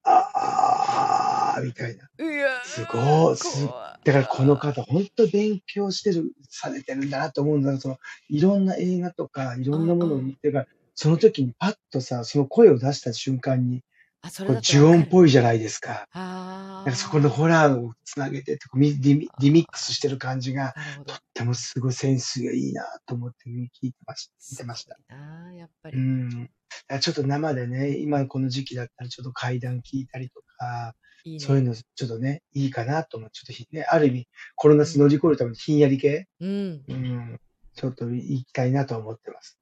[0.05, 1.55] あ。
[1.57, 2.09] あー、みたいな。
[2.19, 3.71] うわすごい、
[4.05, 13.83] だからこの方、本当勉強してる、されてるんだなと思うんだけど、その、いろんな映画とか、いろんなものを見てから、その時にパッとさ、その声を出した瞬間に、
[14.27, 14.61] あ、それ。
[14.63, 16.07] 呪音っぽいじゃないですか。
[16.13, 20.75] あなんかそこのホラーをつなげてリミリミックスしてる感じが。
[21.07, 24.33] とってもすごいセンスがいいなと思って聞いてました。
[24.53, 24.97] 見てました。
[25.11, 25.99] ああ、やっぱうり。
[25.99, 26.31] ん。
[26.31, 26.51] だか
[26.89, 31.71] らちょっと生でね、今この時期だったらちょっと階段聞いたりとか、いいそういうね。
[31.71, 33.31] のちょっとね、いいかなと思う。
[33.31, 34.87] ちょっとひね、ある意味、コロナうん。
[34.87, 36.27] ス乗り越えるためにひんやり系？
[36.41, 36.85] うん。
[36.89, 37.41] うん。
[37.75, 39.59] ちょっと行きたいなと思ってます。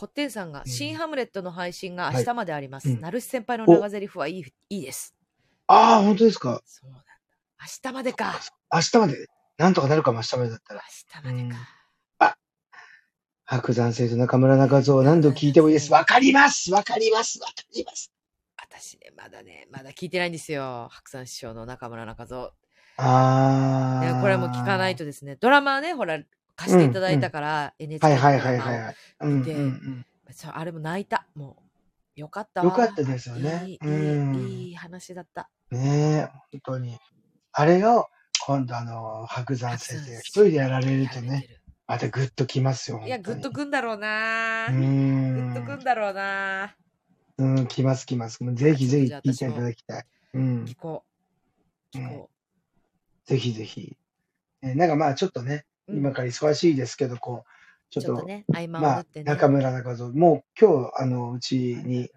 [0.00, 0.70] こってんさんが、うん。
[0.70, 2.16] 新ハムレットの配信がはい。
[2.16, 2.88] 明日まであります。
[2.88, 3.00] うん。
[3.00, 5.14] ナルシ先輩のお、長台詞はいい、いいです。
[5.66, 6.62] ああ、本当ですか？
[6.64, 7.04] そうなんだ。
[7.60, 8.40] 明日までか。
[8.72, 9.26] 明日まで、
[9.58, 10.80] なんとかなるかも、明日までだったら。
[10.80, 11.34] うん。
[11.34, 11.60] 明日までか。
[12.18, 12.36] あ、
[13.44, 15.86] 白山生と中村中蔵、何度聞いてもいいです。
[15.86, 18.10] 先わかりますわかりますわかります。
[18.56, 20.88] 私ね、まだね、まだ聞いてないんですよ。
[20.90, 22.44] 白山師匠の中村中蔵。
[22.44, 22.50] ね、
[22.98, 26.18] あこれも聞かないとですね、ドラマはね、ほら、
[26.60, 26.74] 貸ー。
[26.74, 27.14] うん、していただうん。
[27.14, 28.96] いたから、はい NHK のはいドラマをはいはいはい。
[29.20, 30.06] うんうんうん。
[30.32, 31.26] そうあれも泣いた。
[31.34, 31.56] も
[32.16, 33.08] う、よかったよかったわ。
[33.08, 33.64] ですよね。
[33.66, 34.36] いい、うん。
[34.36, 35.50] いい話だった。
[35.70, 36.98] ねえ、本当に。
[37.52, 38.06] あれを、
[38.46, 41.46] 今度あの、白山白先生が一人でやられるとね。
[41.86, 43.18] またグッときますよ、いや。
[43.18, 45.80] グッとくんだろうなうーグッとくん。
[45.80, 46.76] んだろうな
[47.38, 48.38] うん、来ます来ます。
[48.54, 50.06] ぜひぜひ聞いていたもだきたい。
[50.34, 50.64] うん。
[50.64, 51.04] 聞こ
[51.94, 51.98] う。
[51.98, 52.06] うん。
[52.06, 52.30] 聞こ
[53.24, 53.96] ぜひぜひ。
[54.62, 55.56] えなんかまあちょっとね、う。
[55.56, 55.62] うん。
[55.94, 57.50] 今から忙しいですけど、こう、
[57.90, 59.54] ちょっと、っとね、合間をまあ、縫って中ね。
[59.54, 62.10] 村中蔵、もう今日、あの、うちに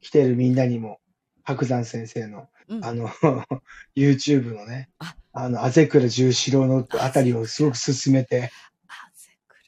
[0.00, 0.98] 来てるみんなにも、
[1.42, 2.84] 白山先生のうん。
[2.84, 3.08] あの、
[3.96, 9.62] YouTube のね、あ、あの、あぜくら十四郎のあたりをすごく進めて、ら、あぜくら。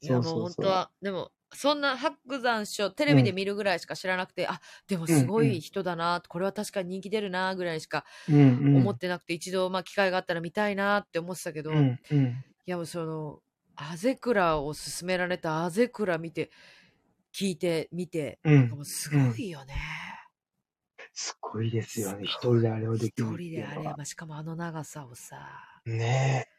[0.00, 0.42] いや、もう。
[0.42, 8.04] 本当は、でも、そんな白山師匠、テレビでうん、見るぐらいしか知らなくて、あ、でもうん、すごいうん、人だな、これは確かに人気出るな、ぐらいしか
[8.72, 11.88] 思ってなくて、一度、まあ、機会があったら見たいなって思ってたけど、
[12.66, 13.42] いや、もうその、
[13.76, 16.50] あぜくらを勧められたあぜくら見て、
[17.34, 19.44] 聞いて、見て、うん、なんかもうすごうん。
[19.46, 19.74] いよね。
[21.12, 22.24] すごいですよすね。
[22.24, 22.38] 一。
[22.54, 23.94] 人であれをで一きるっ人であれ。
[23.94, 26.57] まあ、しかもあの長さをさ、ねえ。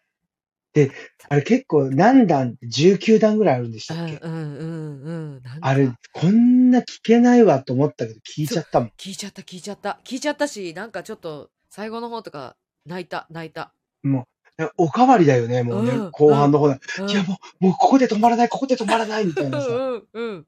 [0.73, 0.91] で、
[1.29, 4.17] あれ結構何段って19段ぐらいあるんでしたっけ？
[4.17, 5.41] うんうんうんうん。
[5.61, 8.91] あれ、か、こんな聞けないわと思ったけど聞いちゃったもん。
[8.97, 9.99] 聞いちゃった、聞いちゃった。
[10.03, 12.55] 聞いちゃったし、なんかちょっと、最後の方とか、
[12.85, 13.73] 泣いた、泣いた。
[14.03, 14.27] も
[14.59, 16.75] う、おかわりだよね、うもうね、ん、後うん、半の方だ。
[16.99, 17.27] ういや、ん。
[17.27, 20.47] もう、もうここで止まらない、ここで止まらない、みたいうなさ、んうんうん。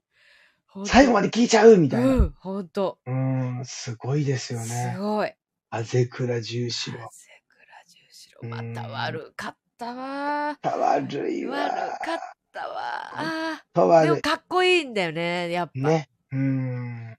[0.86, 2.08] 最後まで聞いちゃう、みたいな。
[2.08, 3.00] うん、ほんと。
[3.06, 3.14] うー
[3.62, 4.98] ん、すごいですよすね。
[5.00, 5.34] ごい。
[5.70, 7.10] あぜくら十四あぜ郎。
[7.48, 10.56] くら十四う郎、また悪かったわ。
[10.62, 11.70] た悪い悪わ。
[11.98, 12.20] かっ
[12.54, 14.04] たわ。
[14.04, 14.22] でも。
[14.22, 15.90] かっこいいんだよね、やっぱ。
[15.90, 16.08] ね。
[16.32, 17.18] うーん。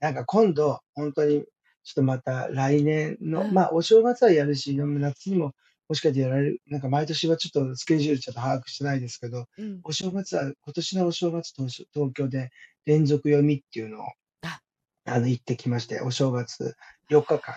[0.00, 1.44] なんか今度、本当に、
[1.82, 3.54] ちょっとまた来年うの、ん。
[3.54, 5.54] まあ、お正月はやるし、夏にも、
[5.88, 9.80] もしかしてやられる、なんか毎年はちょっとスケジュールちょっと把握してないですけど、うん。
[9.82, 12.50] お正月は、今年のお正月東東京で
[12.84, 14.04] 連続読みっていうのを、
[14.42, 14.60] あ、
[15.06, 16.76] あの、行ってきまして、お正月
[17.08, 17.54] 4日間、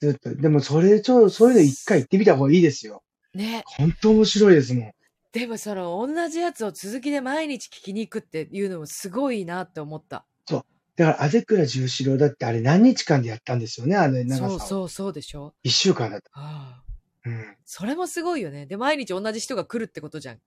[0.00, 0.34] ずっと。
[0.34, 3.02] でも、それ、ちょ、そういうの一回行ってみた方がいいですよ。
[3.34, 3.62] ね。
[3.66, 4.92] 本当面白いですもん。
[5.32, 10.24] でもその同じやつを続きで毎日聞きに行くっていうのもすごいなって思った。
[10.46, 10.62] そう。
[10.96, 14.48] だから、あぜくら十四郎だってあれ何日間でやったんですよね、あの長さを。
[14.48, 15.54] そうそうそうでしょ。
[15.62, 16.30] 一週間だった。
[16.34, 16.88] ああ
[17.26, 17.56] うん。
[17.64, 18.66] それもすごいよね。
[18.66, 20.38] で、毎日同じ人が来るってことじゃん。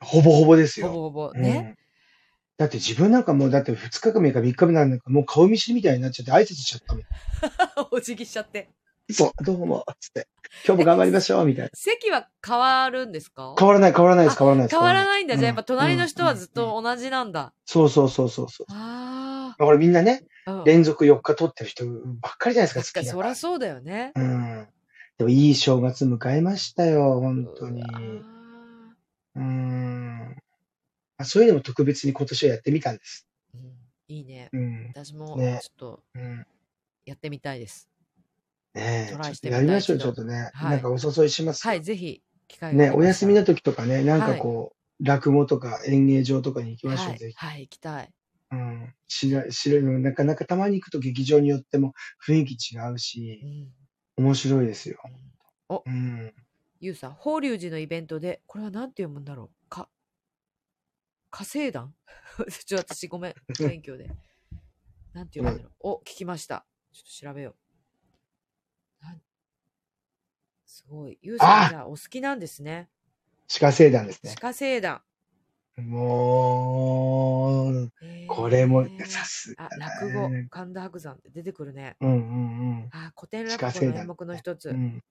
[0.00, 0.88] ほぼほぼですよ。
[0.88, 1.32] ほぼほぼ。
[1.34, 1.58] うね。
[1.58, 1.76] ん。
[2.58, 7.04] だって自分なんかもう、だって2日か目か3日目なんかもう顔見知りみたいになっちゃって挨拶しちゃったもん。
[7.90, 8.70] お辞儀しちゃって。
[9.10, 10.28] そう、 どうも、つって。
[10.66, 11.70] 今日も頑張りましょう、みたいな。
[11.74, 13.54] 席は変わるんですか？
[13.58, 14.76] 変わらない、変わらないです、あ、変わらないです。
[14.76, 15.34] 変わらないんだ。
[15.34, 17.52] うんじゃあやっぱ隣の人はずっと同じなんだ。
[17.64, 18.66] そうそうそうそうそう。
[18.70, 20.24] あだからみんなね。
[20.64, 23.08] 連続4日撮ってる人ばっかりじゃないですか、好き。
[23.10, 24.12] そりゃそうだよね。
[24.14, 24.68] うん。
[25.18, 27.82] でもいい正月迎えましたよ、本当に。
[29.34, 30.36] うん。
[31.18, 33.26] あそういうのも特別に今年はやってみたんです。
[33.54, 33.76] ーうん。
[34.06, 34.48] いいね。
[34.52, 34.86] うん。
[34.94, 35.58] 私もね。
[35.62, 36.46] ちょっとうん。
[37.06, 37.88] やってみたいです。
[38.76, 39.98] ねえ、トライしてみたいやりましょう。
[39.98, 40.50] ちょっとね。
[40.54, 40.70] はい。
[40.70, 41.70] なんかお誘いしますよ。
[41.70, 43.34] はい、ぜひ、機会ね、お休み。
[43.34, 44.40] の時とかね、なんかはい。
[44.40, 47.18] こう、落語とか演芸場とかに行きましょう、はい。
[47.18, 47.36] ぜひ。
[47.36, 48.10] はい、行きたい。
[48.52, 48.94] うん。
[49.08, 51.94] 知ら、知るの、なかなかたまに行くと劇場によっても
[52.26, 53.72] 雰囲気違ううし、ん。
[54.16, 54.98] 面白いですよ。
[55.04, 55.10] うん
[55.68, 56.32] お、うん。
[56.80, 59.88] ゆうさん、法隆寺のイベントで、これは何て読むんだろうか、
[61.30, 61.94] 火星団？
[62.66, 64.08] ちょっと私ごめん、不 勉強で。
[65.12, 66.66] なんて読むんだろうお、聞きました。
[66.92, 67.56] ちょっと調べよ
[69.02, 69.04] う。
[69.04, 69.20] なん
[70.76, 71.18] すごい。
[71.22, 72.90] ゆうさん、お好きなんですね。
[73.58, 74.34] 鹿星団ですね。
[74.38, 75.00] 鹿星団。
[75.78, 79.04] もう、へこれも、え。
[79.06, 80.48] さすあ、が落語、だね。
[80.50, 81.96] 神田伯山って出てくるね。
[82.00, 82.88] うんうんうん。
[82.92, 84.38] あ、古典鹿落語の演目のね。
[84.38, 84.68] 一つ。
[84.68, 85.02] うん。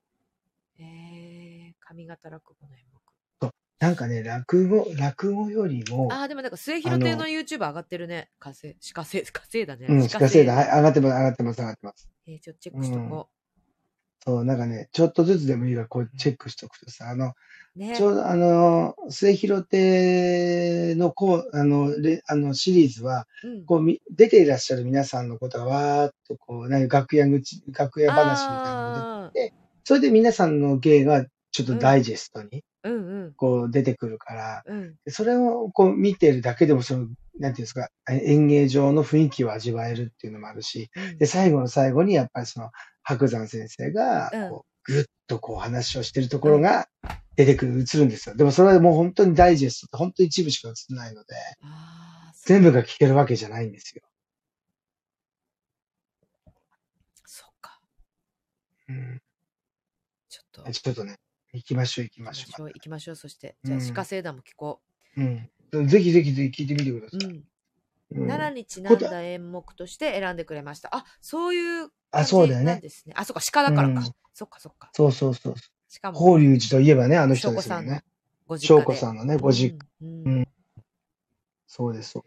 [0.78, 2.99] えー、上方落語の演目。
[3.41, 3.51] そう。
[3.80, 8.30] なんかね、落語、落語よりも、あー、でもなんか末あ広亭のの、YouTube 上がってるね。
[8.39, 9.88] 火星、鹿星、火星だね。
[9.89, 10.55] うん、鹿鹿星団、星団。
[10.57, 12.09] はい、上がってます、上がってます、上がってます。
[12.28, 12.82] えー、ちょっとチェッうん。
[12.82, 13.30] クしとこ
[14.26, 17.34] そう、なんかね、ちょっとずつでもいいから、こう、チェックしとくとさ、あの、
[17.76, 17.80] う。
[17.80, 17.95] ね。
[17.95, 23.65] ちょうどあの、末広亭の、こう、あの、レ、あの、シリーズは、うん。
[23.65, 29.53] こう、み、出ていらっしゃる皆さんのことがわーっと、こう、何、楽屋口、楽屋話みたいなのが出てあきて、
[29.84, 31.80] それで皆さんの芸が、ちょっー、うん。
[31.80, 32.97] とダイジェストに、うんう
[33.28, 33.34] ん。
[33.36, 34.95] こう、出てくるから、うん。
[35.07, 37.07] それをこう見てるだけでも、その、
[37.39, 41.28] なんていうんですか、え演芸場の雰囲気を味わえるっていうのもあるし、で、うん。
[41.28, 42.71] 最後の最後にやっぱりその、
[43.06, 44.49] 白山先生が、うん。
[44.49, 46.56] こう、ぐっとこう話をしてるとこうん。
[46.56, 46.89] ろが
[47.36, 48.36] 出てくる、映るんですよ。
[48.36, 51.36] でもそれはもう本当にダイジェストって本当に一部しか映ってないので、
[52.45, 54.01] 全部が聞けるわけじゃないんですよ。
[57.26, 57.80] そっか。
[58.89, 59.22] うん。
[60.30, 61.18] ちょっと、ちょっとね、
[61.53, 63.16] 行きましょう行き行ましょう、きましょう、行きましょう。
[63.16, 64.03] そして、うじゃあ、鹿ん。
[64.03, 64.82] 星団も聞こ
[65.18, 65.88] うん。
[65.88, 67.10] ぜひぜひぜひ聞いてみてくだう。
[67.10, 67.20] さい。
[67.30, 67.43] うん。
[68.12, 68.28] うん。
[68.28, 70.89] 奈良にちなんだ演目として選んでくれました。
[70.95, 72.66] あ、そういうあ、そうだよね。
[72.66, 73.14] なんですね。
[73.18, 73.99] あ、そっか、鹿だうからか。
[74.01, 74.03] ん。
[74.34, 74.89] そっかそっか。
[74.93, 75.56] そうそうそう。
[75.89, 78.03] しかも、法隆寺といえばね、あの人ですもんね。
[78.60, 78.84] 翔。
[78.84, 79.78] 子さんのね、うご実。
[79.78, 79.88] 家。
[80.01, 80.47] うんん。
[81.68, 82.24] そうです、そう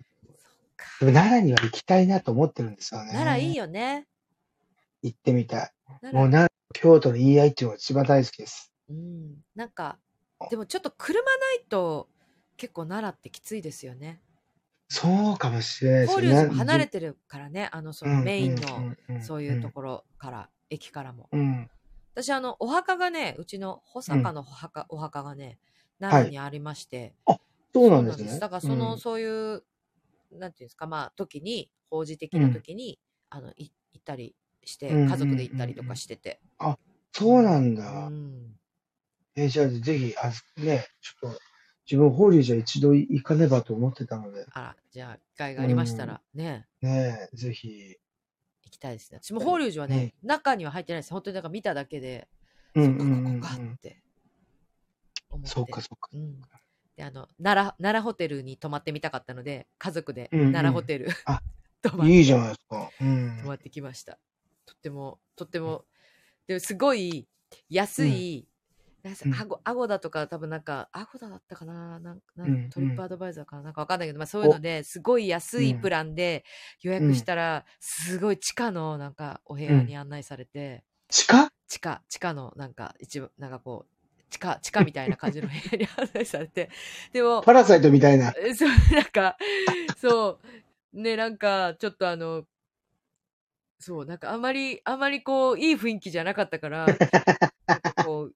[1.01, 3.55] でも奈良には行きたいなと思ってるんですよ奈良いいね。
[3.55, 4.07] よね。
[5.03, 5.72] 行ってみたい。
[6.12, 8.72] もう奈良、京都の言い合いっていうのが一番大好きです。
[8.91, 9.37] うん。
[9.55, 9.99] なんか、
[10.51, 12.09] でもちょっと車ないと
[12.57, 14.20] 結構奈良ってきついですよね。
[14.89, 18.61] そうかもしれないです法よ隆寺も離れててるからね、あの、そのメインの、
[19.09, 21.28] のそういうところから、駅からも。
[21.32, 21.70] うん。
[22.14, 25.59] 私、あの、お墓がね、うちの保坂のお墓,、お墓がね、
[26.01, 27.14] 奈良にありまして、
[27.74, 28.39] そうなんですね。
[28.41, 29.64] だから、その、うんそういう、
[30.32, 32.99] なんていうんですか、まあ、時に、法事的な時に、
[33.30, 34.34] あの、い行ったり
[34.64, 36.41] して、うん家族で行ったりとかしてて。
[37.12, 38.09] そうなんうだ。
[38.09, 38.59] ん。
[39.34, 40.30] えーじゃあぜひ、あ、
[40.61, 41.41] ね、ちょっと、
[41.91, 47.97] 自分、法隆寺一度行かねばと思ってたので、あら、じゃあ、機会がありましたら、ね、ね、ぜひ。
[48.62, 49.20] 行きたいですね。
[49.22, 51.12] 私も法隆寺はね、中には入ってないです。
[51.12, 52.28] 本当になんか見ただけで、
[52.74, 54.03] うんそっか、こうんうんこかって
[55.30, 55.49] 思って。
[55.49, 56.11] そうか、そうか。
[56.12, 56.41] うん。
[56.97, 61.41] で、あの、奈良、奈良ホテルに泊まってみたかったので、家族でうんうん奈良ホテル、あ
[61.80, 62.91] 泊まっていいじゃないですか。
[63.01, 63.47] うん泊。
[63.47, 64.18] まってきました。
[64.66, 65.86] とっても、とっても、
[66.47, 67.26] でもすごい
[67.70, 68.47] 安い、
[69.09, 69.32] なんかうん。
[69.40, 76.44] アゴアゴダとか多分なんか、アゴダだったかななんなうんんトリップアドバイザーかななんかわかんないけど、まあそういうのですごい安いプランで
[76.82, 81.48] 予約したら、すごい地下のなんかお部屋に案内されて、地下？
[81.68, 86.70] 地下、地下のなんか一部、なんかこう、地下、地下みたいな感じの部屋に案内されて、
[87.12, 88.32] でも、パラサイトみたいな。
[88.42, 89.36] えそう、なんか、
[89.96, 90.40] そ
[90.94, 92.44] う、ね、なんか、ちょっとあの、
[93.80, 97.00] そう、なんかあまり、あまりこう、いい雰囲気じゃなかったから、
[97.68, 98.34] なんかこう、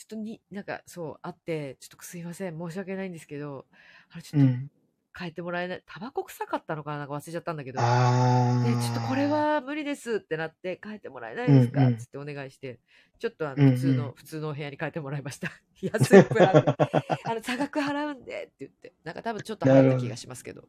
[0.00, 3.66] ちょっとに、なんかそう、あって、ちょっとすいません、申し訳ないんですけど、
[4.10, 4.70] あれちょっとうん。
[5.18, 11.82] 変えてもらえない、タバコ臭かったのかななんか忘れちゃったんだけど、あで、ちょっとこれは無理ですってなって、変えてもらえないですか？
[11.88, 12.80] うんうんつってお願いして、
[13.20, 15.50] ちょっとあうんうんの、普通の、普通のお部屋に変えてもらいました。
[15.82, 16.72] 安いプランで。
[17.24, 18.94] あの、差額払うんでって言って。
[19.04, 20.68] なんか多分ちょっと払った気がしますけど。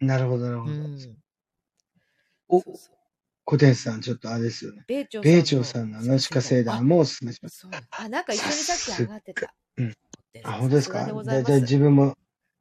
[0.00, 0.04] あ。
[0.04, 0.70] なるほど、なるほど。
[0.70, 1.22] うん。
[2.48, 2.96] おそうそう
[3.44, 4.84] 小天さん、ちょっとあれですよね。
[4.86, 7.66] 米朝米朝さんのアナシカ星団もおすすめします。
[7.90, 9.54] あ、なんか一緒にさっき上がってた。
[9.76, 9.94] うん。
[10.44, 11.04] あ、本当ですか？
[11.04, 12.16] じゃあ自分も、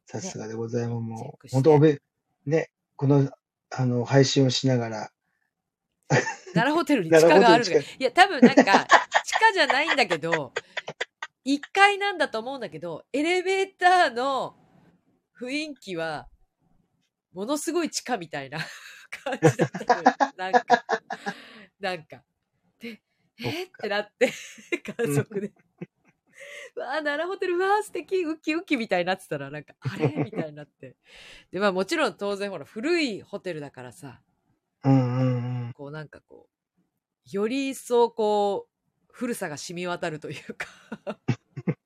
[0.05, 1.01] さすがでございます。
[1.01, 2.01] もう本当おべ、
[2.45, 3.31] ね、この、
[3.69, 5.09] あの、配信をしながら、
[6.53, 7.65] 奈良ホテルに地下がある
[7.99, 8.85] いや、多分なんか、
[9.25, 10.53] 地下じゃないんだけど、
[11.45, 14.55] 1階なんだと思うんだけど、エレベーターの
[15.39, 16.27] 雰囲気は、
[17.31, 18.59] ものすごい地下みたいな
[19.23, 20.15] 感じだったのよ。
[20.37, 20.85] なんか、
[21.79, 22.23] なんか。
[22.79, 23.01] で、
[23.39, 24.31] えってなって、
[24.83, 25.51] 家族で。
[26.75, 30.07] わあ、奈良ホテル、うわあ、素敵、ウキウキみたいになってたら、なんか、あれ？
[30.23, 30.95] みたいになって。
[31.51, 34.21] で、まあもちろん当然ほら、古いホテルだからさ、
[34.83, 35.73] うんうんうん。
[35.73, 40.67] こうなんかこう、より一層こう、古さが染み渡るというか。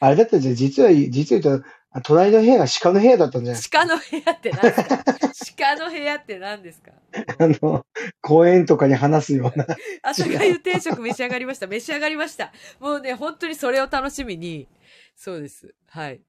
[0.00, 3.62] あれだったじゃん、実は、実は言うと、あ隣の部屋が鹿の部屋だったんじゃない？
[3.70, 5.04] 鹿の部屋って何ですか？
[5.58, 6.90] 鹿の部屋って何ですか？
[6.90, 6.96] か。
[7.38, 7.86] あの、
[8.22, 9.66] 公園とかに話すような。
[10.02, 11.66] 朝がゆ定食召し上がりました。
[11.66, 12.52] 召し上がりました。
[12.80, 14.68] もうね、本当にそれを楽しみに、
[15.14, 15.74] そうです。
[15.88, 16.22] はい。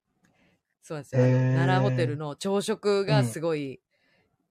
[0.81, 1.21] そうなんですよ。
[1.21, 3.79] 奈良ホテルの朝食がすごい、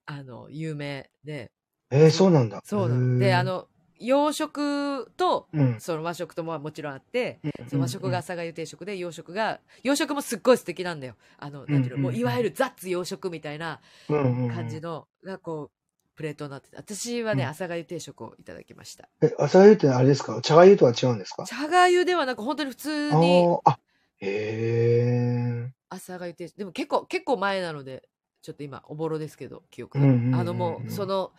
[0.06, 1.52] あの、有名で、
[1.90, 2.62] えー、そうなんだ。
[2.64, 3.18] そうなの。
[3.18, 3.68] で、あ、の、
[4.06, 5.80] 洋食と、うん。
[5.80, 11.14] その和食とももちろんあって、うんその和食が朝がゆ定食で、洋食が、洋食もすっごい素敵なんだよ。
[11.38, 15.70] あの、なんていうの、もういわゆるザッツ洋食みたいな感じの、がこう、
[16.14, 19.08] プレートになってて、私はね、うん朝がゆ定食をいただきました。
[19.22, 20.40] え、朝がゆってあれですか？
[20.42, 21.44] 茶がゆとは違うんですか？
[21.44, 23.78] 茶がゆではなく、本当に普通あにーあ、
[24.18, 25.72] へえ。
[25.88, 26.56] 朝がゆ定食。
[26.56, 28.08] でも結構、結構前なので、
[28.42, 30.38] ちょっと今、おぼろですけど、記憶が。
[30.38, 31.32] あのもう、その、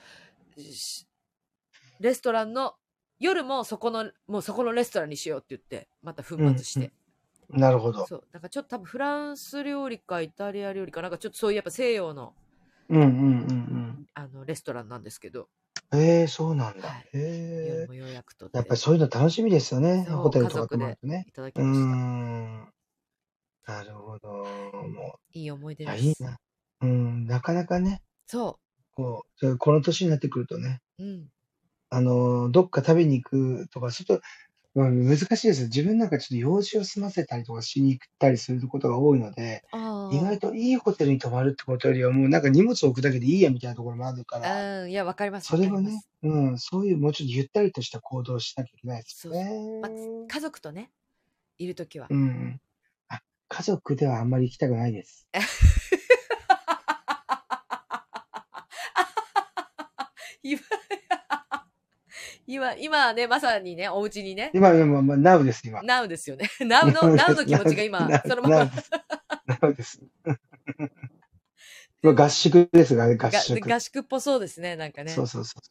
[0.57, 1.05] し
[1.99, 2.75] レストランの、
[3.19, 6.91] 夜もそこの、もうそこのレストランにしようって言って、また粉末して。
[7.49, 8.05] なるほど。
[8.07, 8.23] そう。
[8.31, 12.33] なんかちょっと多分フランス料理かイタリア料理かなんかちょっとそういうやっぱ西洋の
[12.89, 15.49] うんうんうんあのレストランなんですけど、
[15.91, 15.99] うん。
[15.99, 16.87] ええ、そうなんだ。
[16.87, 17.65] はいへえ。
[17.67, 20.05] 夜も予約とやっぱりそういうの楽しみですよね。
[20.05, 21.25] ホテルとか家族で泊まるとね。
[21.27, 21.95] いただきうーました。
[21.95, 22.73] ん。
[23.65, 24.29] なるほど。
[24.87, 26.03] もいい思い出です。
[26.03, 26.37] いいな。
[26.81, 28.59] うん、なかなかね、そ
[28.95, 31.03] こう、そうこの年になってくるとね、う。
[31.03, 31.29] うん。
[31.93, 34.21] あの、どっか食べに行くとか、ちょっと、
[34.75, 35.67] うん難しいですよ。
[35.67, 44.81] 自分なんかちょっと用事を済ませたりとかしに行ったりすることが多いので、あ意外といいホテルに泊まるってことよりは、もうなんか荷物を置くだけでいいやみたいなところもあるから、あ。
[44.81, 44.91] うん。
[44.91, 45.47] いや、わかります。
[45.47, 49.79] それはねわかります、うん、そういうもうちょっとゆったりとした行動をしなきゃいけないですよね。
[49.83, 49.91] まあ、
[50.27, 50.89] 家族とね、
[51.59, 52.07] いるときは。
[52.09, 52.59] うんうん。
[53.09, 55.27] あ、家族ではあんまり行きたくないです。
[60.43, 60.59] 今、
[62.45, 65.81] 今、今ね、まさにね、お家にね、今、今、まあ、ナウです、今。
[65.83, 66.49] ナウですよね。
[66.65, 68.71] ナウの、 ナウの気持ちが今そのまま
[69.61, 70.01] ナウです。
[72.03, 73.73] 合宿ですが、合が宿。
[73.73, 75.11] 合宿っぽそうですね、なんかね。
[75.11, 75.61] そうそうそう。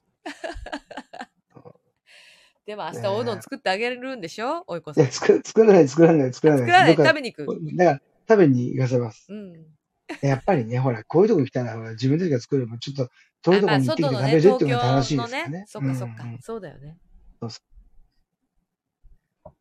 [2.64, 4.62] でも明日おうどん作ってあげるんでしょ？
[4.68, 5.04] おいこいさん。
[5.04, 6.60] や、作、作らない、作らない、作らない。
[6.60, 7.76] 作らない、食べに行く。
[7.76, 9.26] だから、食べに行かせます。
[9.28, 9.66] うん。
[10.22, 13.10] やっぱりね、ほら、こういうとこ行きたいなら、ほら自分たちが作るもちょっと
[13.42, 15.64] 遠いとこに行ってきて食べるって東いうのが楽し京のね、いですからね。
[15.66, 16.38] そっかそっかうんうん。
[16.40, 16.98] そうだよね。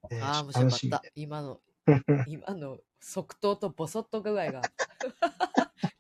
[0.10, 1.04] えーああ、面白かった。
[1.16, 1.60] 今の、
[2.28, 4.62] 今の即答とボソッと具合が。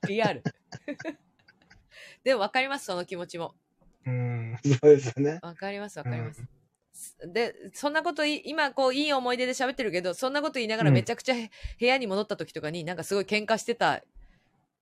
[0.08, 0.44] リアル。
[2.24, 3.56] でも分かります、その気持ちも。
[4.06, 5.40] うん、そうですよね。
[5.42, 6.44] わかります、わかります。
[7.26, 14.04] で、そんなことい、今こういい思い出で喋ってるけど、そんなこと言いながらうんめちゃくちゃへ部屋に戻った時とかになんかすごい喧嘩してた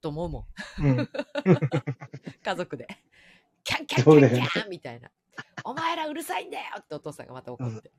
[0.02, 0.48] と思うも
[0.82, 0.86] ん。
[0.86, 1.10] うん。
[2.44, 2.88] 家族で。
[3.64, 5.12] キャンキャンキャンキャンみたいな。
[5.64, 7.92] お前らうるさいんだよってお父さんがまた怒って。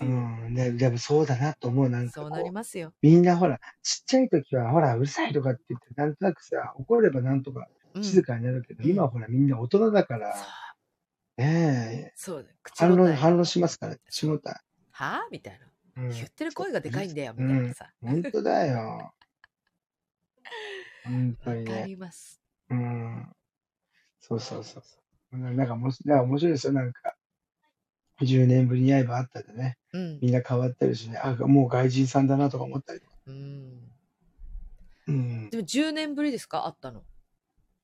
[0.00, 0.10] ういう。
[0.10, 0.54] ん。
[0.54, 1.88] ね、でもそうだなと思う。
[1.88, 2.92] なんかそうなりますよ。
[3.02, 10.34] みんなほら、ちっちゃい時はほら、うるさいとかって言って、なんとなくさ、怒ればなんとかうん静かになるけど、うん今はほらみんな大人だから、
[11.36, 13.14] ねえ、そう反応、答え。
[13.14, 14.54] 反応しますから、口答え。
[14.90, 15.30] はぁ？
[15.30, 16.02] みたいな。
[16.02, 16.10] うん。
[16.10, 17.92] 言ってる声がでかいんだよ、みうんたいなさ。
[18.00, 19.14] 本当だよ。
[21.04, 21.88] 本当わかにね。
[21.88, 22.40] ります。
[22.70, 23.32] うん。
[24.20, 24.98] そうそうそうそ
[25.32, 25.38] う。
[25.38, 26.72] なんかもし、なんか面白いですよ。
[26.74, 27.16] なんか、
[28.22, 30.18] 10年ぶりに会えば会ったでね、うん。
[30.20, 33.16] みんな変わってるしね、あ、もう外人さんだなとか思ったりとか。
[33.26, 33.90] うん。
[35.06, 35.50] うん。
[35.50, 36.64] でも10年ぶりですか？
[36.66, 37.04] 会ったの。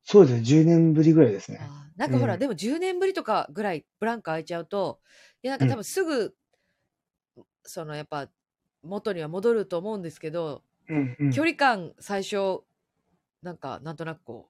[0.02, 1.58] そうですね、10年ぶりぐらいですね。
[1.60, 5.00] あーなんかほら、うんでも10年ぶりとかぐらいブランク空いちゃうと
[5.42, 6.34] いやなんか多分すぐ、
[7.64, 8.28] そのやっぱ
[8.82, 11.30] 元には戻ると思うんですけど、うんうん。
[11.30, 12.62] 距離感最初
[13.42, 14.48] なんかなんとなくこ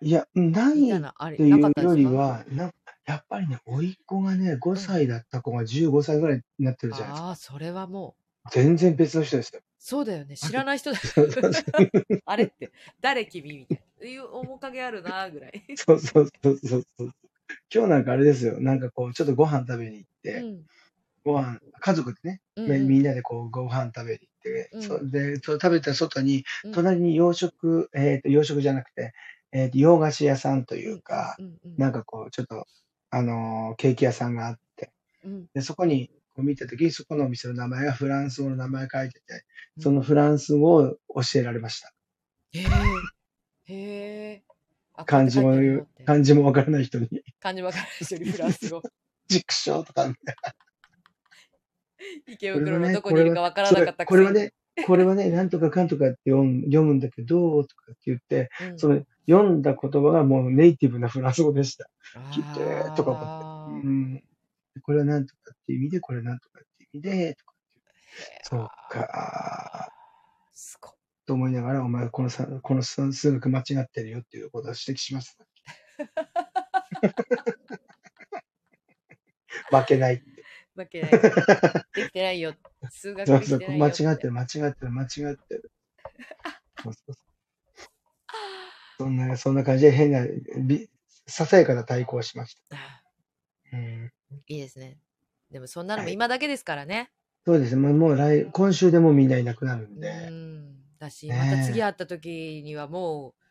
[0.00, 2.00] いや、ないみたいっなあれていうなかったですか？
[2.00, 2.72] よりは、な
[3.06, 7.26] やっぱりね、甥っ子がね、5歳だった子が15歳ぐらいになってるじゃないですか。
[7.28, 8.48] ああそれはもう。
[8.50, 9.60] 全然別の人ですよ。
[9.78, 10.36] そうだよね。
[10.36, 11.62] 知らない人だそうそうそう
[12.24, 12.72] あれって。
[13.00, 14.06] 誰君みたいな。
[14.08, 17.10] いう面影あるなぐらい、そうそうそうそうそう。
[17.72, 18.60] 今日なんかあれですよ。
[18.60, 20.66] なんかこう、ちょっとご飯食べに行って、うん。
[21.24, 24.18] ご飯、家族でね、うんみみんなでこう、ご飯食べに。
[24.18, 24.31] 行って、
[24.72, 24.82] うん。
[24.82, 26.72] そで、そう食べた外に、うん。
[26.72, 29.12] 隣に洋食、えっ、と、洋食じゃなくて、
[29.52, 31.36] えっ、と、洋菓子屋さんというか、
[31.76, 32.66] なんかこう、ちょっと、
[33.10, 34.92] あのーケーキ屋さんがあって、
[35.24, 35.46] うん。
[35.54, 39.44] で、そこにこう見たときに、そこのお店の名前がフランス語の名前書いてて、
[39.76, 39.82] うん。
[39.82, 41.92] そのフランス語を教えられました。
[42.54, 42.64] へえ
[43.64, 44.42] へえ
[44.94, 45.52] あ漢字も
[46.04, 47.08] 漢字もわからない人に、
[47.40, 48.82] 漢字わからない人にフランス語。
[49.28, 50.12] 畜生とか、
[52.26, 54.06] 池袋のどこにいるかわからなかった。
[54.06, 54.52] これはね、
[54.86, 61.88] これはね、なんとかかんとかって読む読むんだけど、とかって言って、うんその読んだ言葉がもうネイティブなフランス語でした。
[62.32, 63.86] 聞いてあとか思って。
[63.86, 64.24] ーうん。
[64.82, 67.54] これはなんとかっていう意味で、これはなんとかっていう意味で、とか
[68.42, 69.88] そうか。
[70.52, 70.92] すごい。
[71.24, 75.38] と思いながら、お前、このさ、この数数学間違ってるよっていうことを指摘します。
[79.70, 80.20] 負けない
[80.74, 80.84] って。
[80.84, 81.10] 負けない。
[81.94, 82.54] できてないよ。
[82.90, 83.84] 数学そうそう、できてないよ。
[83.84, 85.70] 間違ってる、間違ってる、間違ってる。
[86.82, 87.14] そうそう
[88.98, 90.26] そんな、そんな感じで変な、
[90.58, 90.88] び
[91.26, 92.76] ささやかな対抗をしました。
[92.76, 93.02] あ
[93.72, 94.12] うん、
[94.46, 94.98] いいですね。
[95.50, 97.10] でもそんなのも今だけですからね。
[97.44, 100.96] そうですね、もう来、今週でもうみんないなくなるんうで、ん。
[100.98, 103.41] だし、また次会った時にはもう、普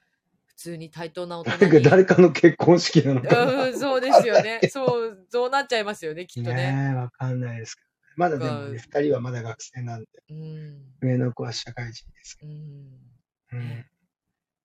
[0.62, 1.72] 通に対等な大人に。
[1.72, 3.64] か 誰かの結婚式なのかな。
[3.66, 4.60] うん、そうですよね。
[4.70, 6.74] そう、そうなっちゃいますよね、きっとね。
[6.94, 7.88] ねかんないですけど。
[8.18, 10.96] まだでもね、なんか二人はまだ学生なんで、うん。
[11.02, 12.92] 上の子は社会人ですけうん。
[12.92, 12.98] ど。
[13.54, 13.60] うん。
[13.60, 13.86] ね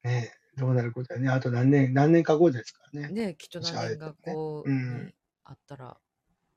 [0.05, 3.09] え、どうなることはね、あと何年、何年か後ですからね。
[3.09, 5.97] ねきっと何年かこう、うんねあったら、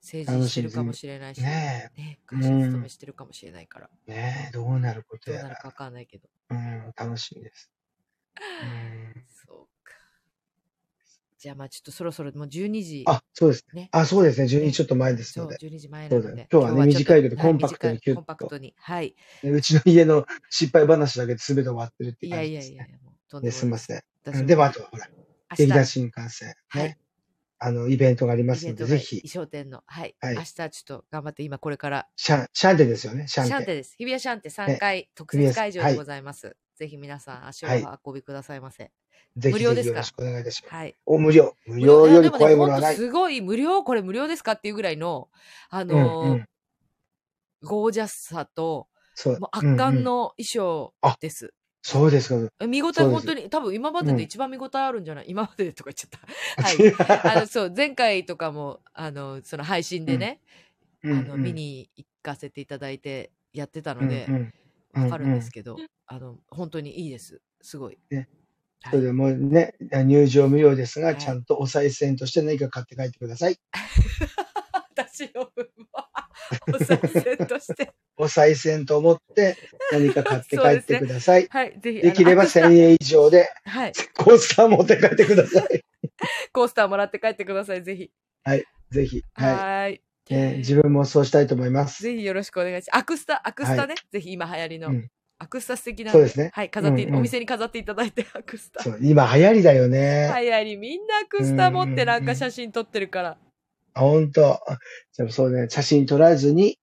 [0.02, 5.44] 成人してるかもしれないし、ねね会社勤めしてるかもしれないから、え、ねえ、どうなることやら。
[5.44, 6.28] どうなるかわかんないけど。
[6.50, 7.72] うん、楽しみです。
[8.64, 8.66] う
[9.20, 9.24] ん。
[9.48, 9.94] そうか。
[11.38, 13.04] じゃあまあちょっとそろそろもう12時。
[13.08, 13.66] あ、そうです。
[13.74, 13.90] ね。
[13.92, 14.48] あ、そうですね。
[14.48, 15.58] 12ちょっと前ですので。
[15.58, 16.28] 12時前なので。
[16.42, 18.74] よ今日はね短いけどはコンパクトに短いキュッとコンパクトに。
[18.78, 19.16] はい。
[19.44, 24.46] ねうちの家の失敗話だけで全て終わってるってい感やいやいやじですね。、もうとんでね、もないすみません。
[24.48, 25.08] でもあとはほら、
[25.52, 26.98] 明劇団日、新幹線、はいね。
[27.62, 30.16] あの、イベントがありますので、ぜひ衣、装店の、はい。
[30.20, 33.54] はい明日ちょっと頑張って、今これから、シャン、シャンテですよね、シシャンテ。
[33.54, 33.96] ャンテです。
[33.98, 36.56] 日比谷シャンテ3ね階特設会場ではいございます。
[36.80, 37.68] ぜひ皆さん足を
[38.06, 38.90] 運びくださいませ。
[39.36, 39.96] ぜひ無料ですか？
[39.96, 40.76] よろしくお願いいたします。
[40.76, 40.96] はい。
[41.06, 41.54] お、無料。
[41.66, 42.94] 無料より怖いものはない。
[42.94, 45.28] やでもねすごい無料これ無料ですかっていうぐらいの、
[45.70, 46.46] あうんのーうん。
[47.64, 49.40] ゴージャスさと、そう。
[49.42, 51.54] もう圧巻うんうんの衣装あです。
[51.82, 52.50] そうですか。
[52.62, 57.28] え見応え本当に、多分今までうんで一番見応えあるんじゃない、今まででとか言っちゃった。
[57.28, 57.36] はい。
[57.36, 60.40] あの、そう、前回とかも、あの、その配信でね、
[61.04, 64.54] うんうんあの、見に行かせていただいてやってたのでう、んうん
[64.94, 67.42] わかるんですけど、あの、本当にいいです。
[67.62, 67.98] すごい。
[68.10, 68.30] ね
[68.82, 68.94] はい。
[68.94, 73.58] それでもうね、入場無料ですが、はいちゃんとお賽銭として何か買って帰ってください。
[74.96, 76.10] 私の分は、
[76.74, 77.92] お賽銭として。
[78.18, 79.56] お賽銭と思って
[79.92, 81.48] 何か買って帰ってください。
[81.50, 82.02] はい、ぜひ。
[82.02, 83.94] できればあのアクスタ1000円以上ではい。
[84.18, 85.84] コースター持って帰ってください。
[86.52, 88.12] コースターもらって帰ってください、ぜひ。
[88.92, 89.24] ぜひ。
[89.34, 90.02] ははーい。
[90.30, 90.34] い。
[90.36, 92.04] えー自分もそうしたいと思います。
[92.04, 92.98] ぜひよろしくお願いします。
[92.98, 93.96] アクスタ、アクスタね。
[94.12, 94.90] ぜひ今流行りの。
[94.90, 95.10] うん
[95.42, 98.84] アクスタ素敵なんそうですねはい、飾って、うんうんお店に飾っていただいて、アクスタ。
[98.84, 100.30] そう今流行りだよね。
[100.38, 103.38] 流行り、みんなアクスタ持ってなんか写真撮ってるから。
[103.94, 104.56] あ、本当。
[104.56, 104.78] あ
[105.14, 106.78] じゃあそうね、写真撮らずに、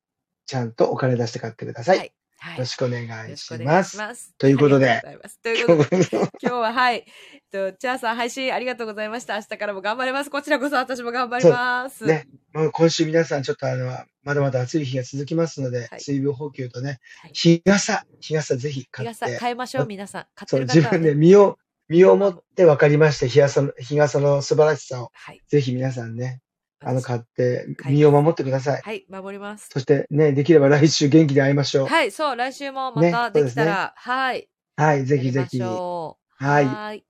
[0.47, 1.99] ちゃんとお金出して買ってください。
[1.99, 2.13] はい。
[2.47, 2.55] はい。
[2.55, 3.97] よろしくお願いします。
[3.97, 4.33] ます。
[4.39, 5.03] ということで
[5.43, 7.05] ということで、今日ははい。
[7.51, 9.35] と、チャーさん配信ありがとうございました。
[9.35, 10.31] 明日からも頑張ります。
[10.31, 12.05] こちらこそ私も頑張ります。
[12.05, 13.87] ね、もう今週皆さんちょっとあの、
[14.23, 20.27] まだまだ暑い日が続きますので、はい水分補給とね、はい日傘、日傘ぜひ買日傘って、変えましょう、皆さん。
[20.37, 21.59] 買ってる方は自分で身を、
[21.89, 25.43] 身をもって分かりまして、日傘の、日傘の素晴らしさを、はい。
[25.49, 26.41] ぜひ皆さんね、
[26.81, 28.83] あの、私買って、身を守ってください。
[28.83, 29.69] はい、守ります。
[29.73, 31.87] そしてね、できれば来週元気で会いましょう。
[31.87, 34.49] はい、そう、来週もまねたできたら、はい。
[34.77, 35.61] はい、ぜひぜひ。
[35.61, 37.05] はいーい。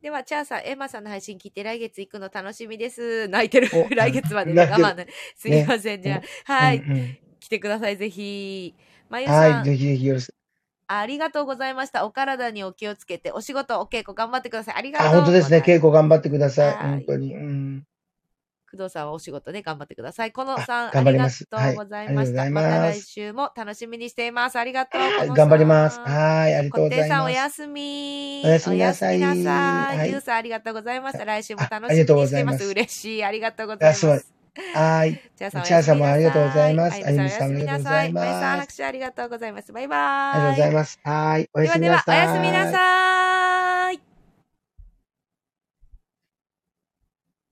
[0.00, 3.26] では、チャーさん、エマさんの配信聞いて来月行くの楽しみです。
[3.28, 3.88] 泣いてるお。
[3.94, 4.62] 来月までね。
[4.62, 5.08] 我慢ね。
[5.36, 6.52] すいません、じゃあ。
[6.52, 8.74] はい、うんうん来てください、ぜひ。
[9.08, 10.34] まゆさん、はい、ぜひぜひよろしく。
[10.88, 12.04] ありがとうございました。
[12.04, 14.74] お体にお気をつけて、お仕事、お稽古頑張ってください。
[14.76, 15.58] ありがとうあ、本当ですね。
[15.58, 15.80] 稽古。
[15.80, 16.66] 古頑張ってください。
[16.68, 17.34] はい本当に。
[17.34, 17.84] うん。
[18.70, 20.32] 工藤さんはお仕事ね、頑張ってください。
[20.32, 22.40] このあさん、頑張りますありがとうございました。
[22.40, 24.56] はいありまたがとうございます来週も楽しみにしています。
[24.58, 25.34] ありがとう。
[25.34, 25.98] 頑張ります。
[26.00, 27.32] はい、ありがとうございます。
[27.32, 28.42] やすみ。
[28.44, 29.98] おやすみなさいおやすみなさい。
[29.98, 31.24] はいゆうさんありがとうございました。
[31.24, 32.52] 来週も楽しみにしていま。
[32.52, 33.24] すす嬉しい。
[33.24, 34.38] ありがとうございます。
[34.74, 35.20] はい。
[35.36, 39.72] チャーさんおチャーさんもありがとうございますあゆみさんおありがとうございますまゆさん拍手ありがとうございます。
[39.72, 39.98] バイバイ。
[40.00, 41.00] ありがとうございます。
[41.02, 41.50] はい。
[41.54, 42.18] おやではでは、すみなさい。
[42.18, 43.67] おやすみなさい。